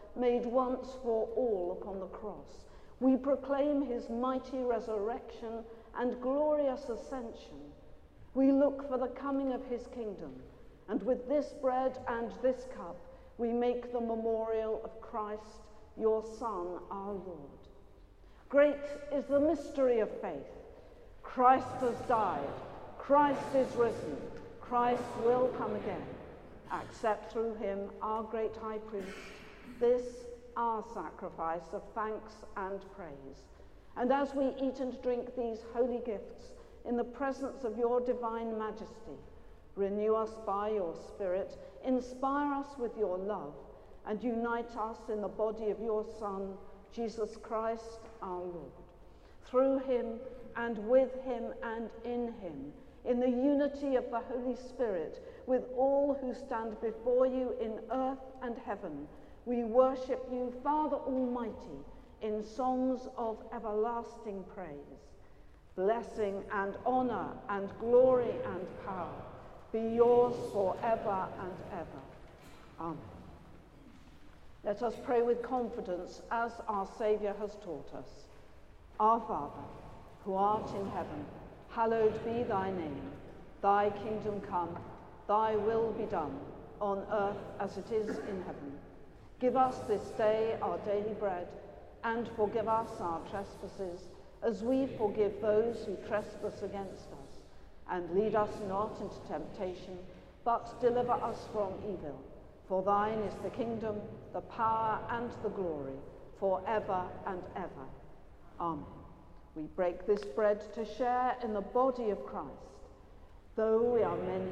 made 0.15 0.45
once 0.45 0.87
for 1.03 1.27
all 1.35 1.77
upon 1.81 1.99
the 1.99 2.07
cross. 2.07 2.65
We 2.99 3.17
proclaim 3.17 3.85
his 3.85 4.09
mighty 4.09 4.59
resurrection 4.59 5.63
and 5.97 6.21
glorious 6.21 6.89
ascension. 6.89 7.59
We 8.33 8.51
look 8.51 8.87
for 8.87 8.97
the 8.97 9.07
coming 9.07 9.53
of 9.53 9.65
his 9.65 9.87
kingdom, 9.87 10.33
and 10.87 11.01
with 11.03 11.27
this 11.27 11.53
bread 11.61 11.97
and 12.07 12.31
this 12.41 12.65
cup, 12.75 12.95
we 13.37 13.51
make 13.51 13.91
the 13.91 13.99
memorial 13.99 14.81
of 14.83 15.01
Christ, 15.01 15.65
your 15.97 16.23
Son, 16.37 16.79
our 16.89 17.13
Lord. 17.13 17.61
Great 18.49 18.75
is 19.13 19.25
the 19.25 19.39
mystery 19.39 19.99
of 19.99 20.09
faith. 20.21 20.45
Christ 21.23 21.65
has 21.79 21.95
died, 22.07 22.47
Christ 22.99 23.55
is 23.55 23.73
risen, 23.75 24.17
Christ 24.59 25.03
will 25.25 25.47
come 25.57 25.75
again. 25.75 26.05
Accept 26.71 27.33
through 27.33 27.55
him, 27.55 27.89
our 28.01 28.23
great 28.23 28.55
high 28.61 28.77
priest, 28.77 29.07
this 29.81 30.03
our 30.55 30.83
sacrifice 30.93 31.73
of 31.73 31.81
thanks 31.95 32.33
and 32.55 32.79
praise. 32.95 33.47
And 33.97 34.11
as 34.13 34.33
we 34.33 34.53
eat 34.61 34.79
and 34.79 35.01
drink 35.01 35.35
these 35.35 35.65
holy 35.73 35.99
gifts 36.05 36.53
in 36.87 36.95
the 36.95 37.03
presence 37.03 37.63
of 37.63 37.77
your 37.77 37.99
divine 37.99 38.57
majesty, 38.57 39.17
renew 39.75 40.15
us 40.15 40.29
by 40.45 40.69
your 40.69 40.95
Spirit, 41.09 41.57
inspire 41.83 42.53
us 42.53 42.77
with 42.77 42.95
your 42.97 43.17
love, 43.17 43.53
and 44.05 44.23
unite 44.23 44.75
us 44.77 44.97
in 45.11 45.21
the 45.21 45.27
body 45.27 45.69
of 45.69 45.79
your 45.81 46.05
Son, 46.19 46.53
Jesus 46.93 47.37
Christ 47.41 48.01
our 48.21 48.39
Lord. 48.39 48.71
Through 49.45 49.79
him 49.79 50.19
and 50.55 50.77
with 50.87 51.13
him 51.23 51.53
and 51.63 51.89
in 52.05 52.33
him, 52.39 52.71
in 53.05 53.19
the 53.19 53.29
unity 53.29 53.95
of 53.95 54.09
the 54.11 54.19
Holy 54.19 54.55
Spirit, 54.55 55.25
with 55.47 55.63
all 55.75 56.17
who 56.21 56.33
stand 56.33 56.79
before 56.81 57.25
you 57.25 57.55
in 57.59 57.79
earth 57.91 58.19
and 58.43 58.55
heaven, 58.65 59.07
we 59.45 59.63
worship 59.63 60.27
you, 60.31 60.53
Father 60.63 60.97
Almighty, 60.97 61.79
in 62.21 62.43
songs 62.43 63.07
of 63.17 63.37
everlasting 63.53 64.43
praise. 64.53 64.77
Blessing 65.75 66.43
and 66.53 66.75
honor 66.85 67.29
and 67.49 67.69
glory 67.79 68.29
and 68.45 68.85
power 68.85 69.09
be 69.71 69.79
yours 69.79 70.35
forever 70.51 71.27
and 71.39 71.53
ever. 71.71 72.01
Amen. 72.79 72.97
Let 74.63 74.83
us 74.83 74.93
pray 75.05 75.21
with 75.21 75.41
confidence 75.41 76.21
as 76.29 76.51
our 76.67 76.87
Saviour 76.97 77.33
has 77.39 77.55
taught 77.63 77.91
us. 77.95 78.09
Our 78.99 79.19
Father, 79.21 79.63
who 80.25 80.35
art 80.35 80.69
in 80.75 80.87
heaven, 80.91 81.25
hallowed 81.69 82.23
be 82.25 82.43
thy 82.43 82.69
name. 82.69 83.11
Thy 83.61 83.89
kingdom 83.89 84.41
come, 84.41 84.77
thy 85.27 85.55
will 85.55 85.91
be 85.93 86.05
done, 86.05 86.37
on 86.79 87.03
earth 87.11 87.37
as 87.59 87.77
it 87.77 87.91
is 87.91 88.17
in 88.17 88.43
heaven. 88.45 88.80
Give 89.41 89.57
us 89.57 89.79
this 89.87 90.03
day 90.19 90.55
our 90.61 90.77
daily 90.85 91.15
bread, 91.19 91.47
and 92.03 92.29
forgive 92.35 92.67
us 92.67 92.91
our 92.99 93.21
trespasses, 93.31 94.01
as 94.43 94.61
we 94.61 94.85
forgive 94.99 95.41
those 95.41 95.83
who 95.83 95.97
trespass 96.07 96.61
against 96.61 97.07
us. 97.11 97.39
And 97.89 98.07
lead 98.11 98.35
us 98.35 98.51
not 98.67 99.01
into 99.01 99.15
temptation, 99.27 99.97
but 100.45 100.79
deliver 100.79 101.13
us 101.13 101.47
from 101.51 101.73
evil. 101.79 102.21
For 102.69 102.83
thine 102.83 103.17
is 103.17 103.33
the 103.41 103.49
kingdom, 103.49 103.95
the 104.31 104.41
power, 104.41 104.99
and 105.09 105.31
the 105.41 105.49
glory, 105.49 105.97
for 106.39 106.61
ever 106.67 107.03
and 107.25 107.41
ever. 107.55 107.87
Amen. 108.59 108.85
We 109.55 109.63
break 109.75 110.05
this 110.05 110.23
bread 110.35 110.61
to 110.75 110.85
share 110.85 111.35
in 111.43 111.55
the 111.55 111.61
body 111.61 112.11
of 112.11 112.23
Christ. 112.27 112.47
Though 113.55 113.81
we 113.81 114.03
are 114.03 114.17
many, 114.17 114.51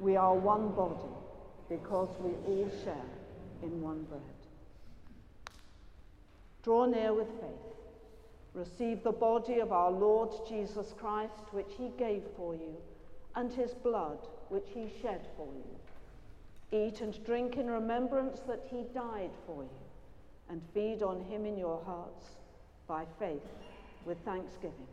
we 0.00 0.16
are 0.16 0.34
one 0.34 0.70
body, 0.70 1.12
because 1.68 2.08
we 2.18 2.30
all 2.46 2.70
share 2.82 3.21
in 3.62 3.80
one 3.80 4.04
bread. 4.04 4.20
Draw 6.62 6.86
near 6.86 7.12
with 7.12 7.28
faith. 7.40 7.72
Receive 8.54 9.02
the 9.02 9.12
body 9.12 9.58
of 9.58 9.72
our 9.72 9.90
Lord 9.90 10.30
Jesus 10.48 10.94
Christ, 10.98 11.42
which 11.52 11.72
he 11.78 11.90
gave 11.98 12.22
for 12.36 12.54
you, 12.54 12.76
and 13.34 13.52
his 13.52 13.72
blood, 13.72 14.18
which 14.48 14.66
he 14.74 14.92
shed 15.00 15.26
for 15.36 15.48
you. 15.52 16.78
Eat 16.78 17.00
and 17.00 17.24
drink 17.24 17.56
in 17.56 17.70
remembrance 17.70 18.40
that 18.46 18.64
he 18.70 18.84
died 18.94 19.30
for 19.46 19.62
you, 19.62 19.70
and 20.50 20.60
feed 20.74 21.02
on 21.02 21.20
him 21.24 21.46
in 21.46 21.56
your 21.56 21.82
hearts 21.84 22.26
by 22.86 23.04
faith 23.18 23.42
with 24.04 24.18
thanksgiving. 24.24 24.86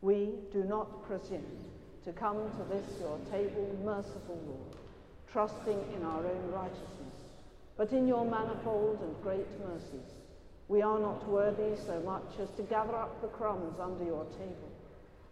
We 0.00 0.30
do 0.52 0.64
not 0.64 1.06
presume 1.06 1.64
to 2.04 2.12
come 2.12 2.36
to 2.36 2.64
this 2.74 2.84
your 3.00 3.18
table, 3.30 3.76
merciful 3.84 4.38
Lord, 4.46 4.76
trusting 5.32 5.84
in 5.96 6.04
our 6.04 6.24
own 6.24 6.52
righteousness 6.52 7.13
but 7.76 7.92
in 7.92 8.06
your 8.06 8.24
manifold 8.24 9.00
and 9.02 9.22
great 9.22 9.48
mercies, 9.66 10.14
we 10.68 10.80
are 10.80 10.98
not 10.98 11.28
worthy 11.28 11.76
so 11.76 12.00
much 12.00 12.38
as 12.40 12.50
to 12.50 12.62
gather 12.62 12.94
up 12.94 13.20
the 13.20 13.28
crumbs 13.28 13.78
under 13.80 14.04
your 14.04 14.24
table. 14.38 14.70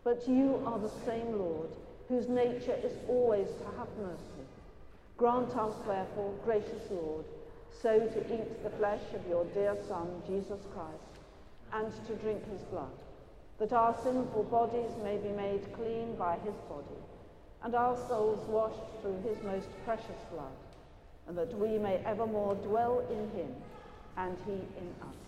But 0.05 0.29
you 0.29 0.61
are 0.67 0.79
the 0.79 0.91
same 1.07 1.39
Lord, 1.39 1.71
whose 2.09 2.29
nature 2.29 2.77
is 2.83 2.93
always 3.09 3.47
to 3.47 3.65
have 3.79 3.89
mercy. 3.97 4.45
Grant 5.17 5.57
us, 5.57 5.75
therefore, 5.87 6.35
gracious 6.45 6.91
Lord, 6.91 7.25
so 7.81 8.01
to 8.01 8.35
eat 8.35 8.63
the 8.65 8.71
flesh 8.71 9.03
of 9.15 9.27
your 9.29 9.45
dear 9.55 9.77
Son, 9.89 10.09
Jesus 10.27 10.61
Christ, 10.75 11.23
and 11.73 11.93
to 12.07 12.15
drink 12.17 12.43
his 12.51 12.63
blood, 12.63 12.99
that 13.59 13.73
our 13.73 13.97
sinful 14.03 14.43
bodies 14.45 14.91
may 15.05 15.17
be 15.17 15.31
made 15.31 15.73
clean 15.75 16.17
by 16.17 16.37
his 16.45 16.55
body, 16.69 17.01
and 17.63 17.77
our 17.77 17.97
souls 18.09 18.47
washed 18.49 19.01
through 19.01 19.23
his 19.23 19.41
most 19.45 19.69
precious 19.85 20.21
blood 20.33 20.53
and 21.33 21.39
that 21.39 21.59
we 21.59 21.79
may 21.79 21.97
evermore 22.05 22.55
dwell 22.57 23.01
in 23.11 23.31
him 23.31 23.55
and 24.19 24.37
he 24.45 24.53
in 24.79 24.93
us. 25.01 25.22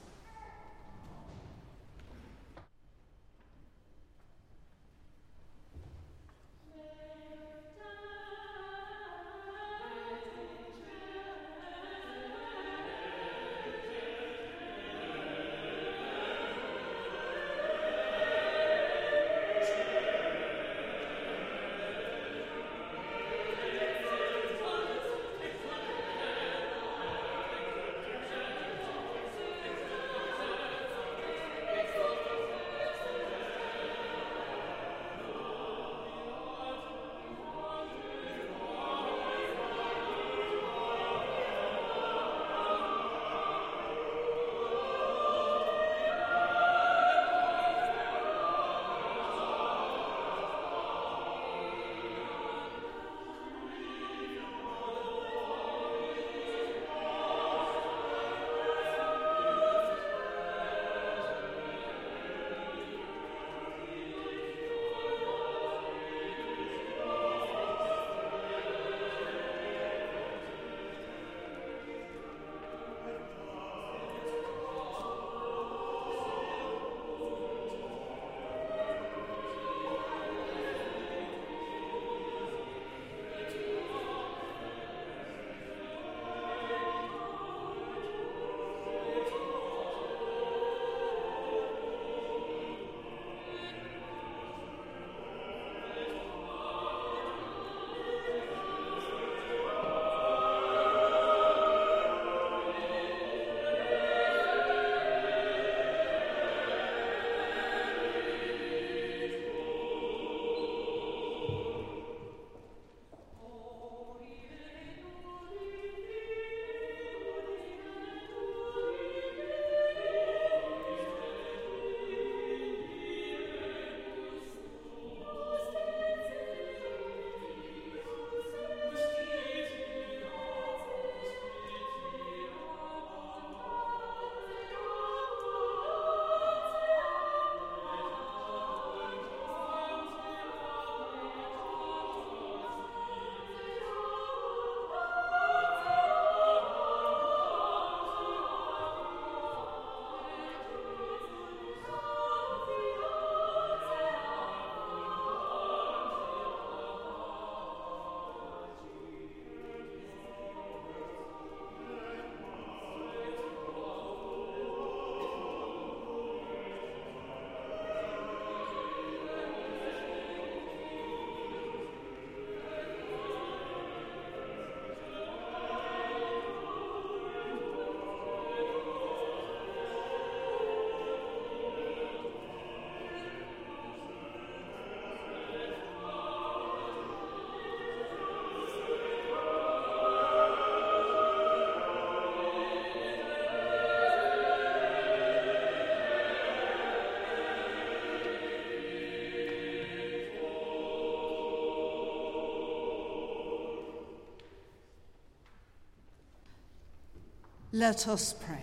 Let 207.75 208.07
us 208.07 208.33
pray. 208.33 208.63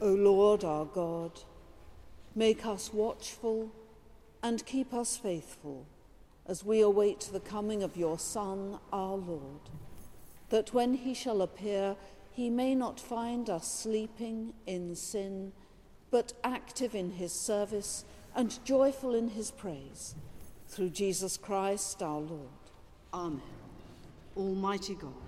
O 0.00 0.06
Lord 0.06 0.62
our 0.62 0.84
God, 0.84 1.32
make 2.36 2.64
us 2.64 2.94
watchful 2.94 3.72
and 4.40 4.64
keep 4.64 4.94
us 4.94 5.16
faithful 5.16 5.84
as 6.46 6.64
we 6.64 6.80
await 6.80 7.28
the 7.32 7.40
coming 7.40 7.82
of 7.82 7.96
your 7.96 8.20
Son, 8.20 8.78
our 8.92 9.16
Lord, 9.16 9.68
that 10.50 10.72
when 10.72 10.94
he 10.94 11.12
shall 11.12 11.42
appear, 11.42 11.96
he 12.30 12.50
may 12.50 12.72
not 12.72 13.00
find 13.00 13.50
us 13.50 13.66
sleeping 13.66 14.52
in 14.64 14.94
sin, 14.94 15.50
but 16.12 16.34
active 16.44 16.94
in 16.94 17.10
his 17.10 17.32
service 17.32 18.04
and 18.36 18.64
joyful 18.64 19.12
in 19.12 19.30
his 19.30 19.50
praise. 19.50 20.14
Through 20.68 20.90
Jesus 20.90 21.36
Christ 21.36 22.00
our 22.00 22.20
Lord. 22.20 22.70
Amen. 23.12 23.42
Almighty 24.36 24.94
God, 24.94 25.27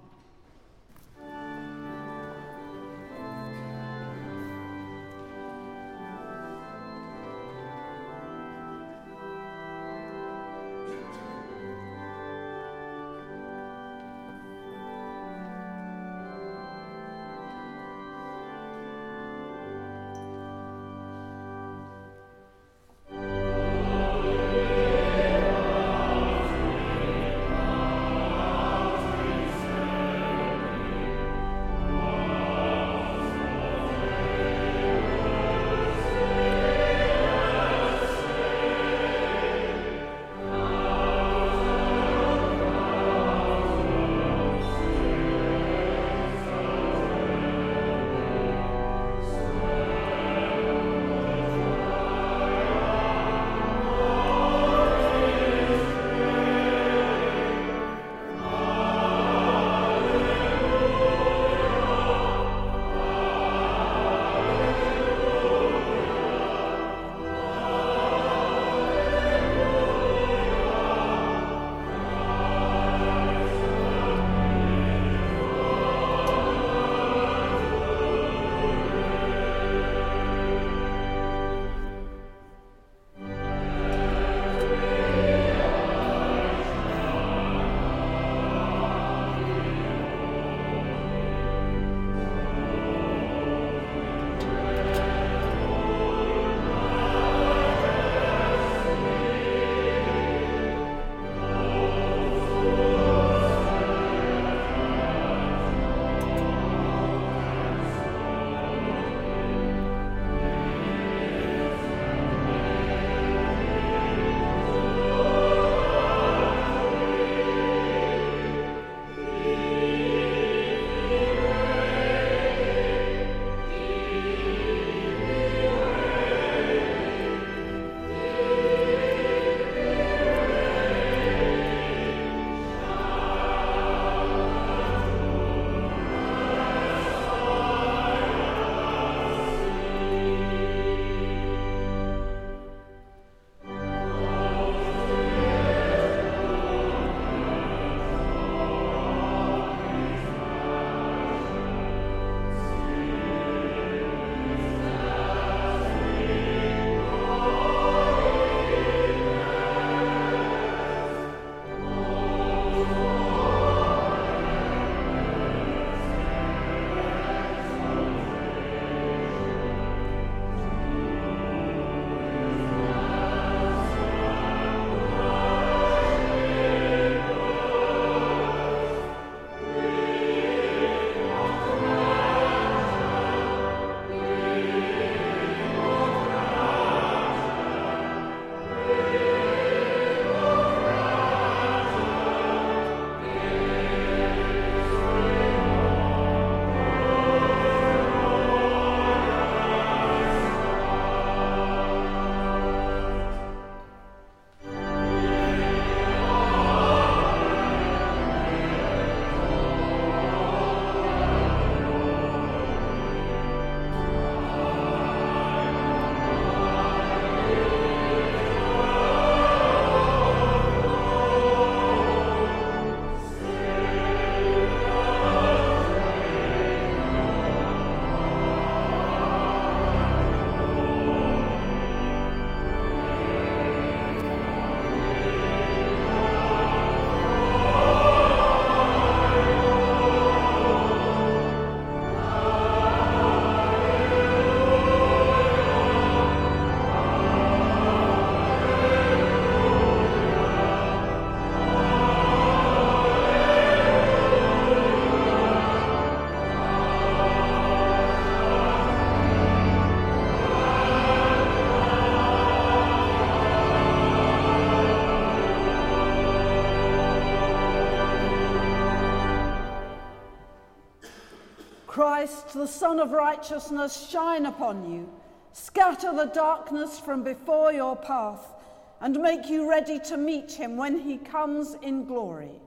The 272.61 272.67
Sun 272.67 272.99
of 272.99 273.11
Righteousness, 273.11 274.07
shine 274.07 274.45
upon 274.45 274.87
you, 274.87 275.09
scatter 275.51 276.13
the 276.13 276.25
darkness 276.25 276.99
from 276.99 277.23
before 277.23 277.73
your 277.73 277.95
path, 277.95 278.53
and 278.99 279.19
make 279.19 279.49
you 279.49 279.67
ready 279.67 279.97
to 280.01 280.15
meet 280.15 280.51
him 280.51 280.77
when 280.77 280.99
he 280.99 281.17
comes 281.17 281.75
in 281.81 282.05
glory. 282.05 282.61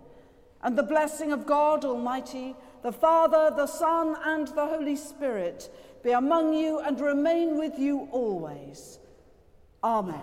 And 0.65 0.77
the 0.77 0.83
blessing 0.83 1.31
of 1.31 1.47
God 1.47 1.85
Almighty, 1.85 2.57
the 2.83 2.91
Father, 2.91 3.55
the 3.55 3.69
Son, 3.69 4.17
and 4.25 4.49
the 4.49 4.67
Holy 4.67 4.97
Spirit 4.97 5.73
be 6.03 6.11
among 6.11 6.55
you 6.55 6.81
and 6.81 7.01
remain 7.01 7.57
with 7.57 7.79
you 7.79 8.09
always. 8.11 8.99
Amen. 9.85 10.21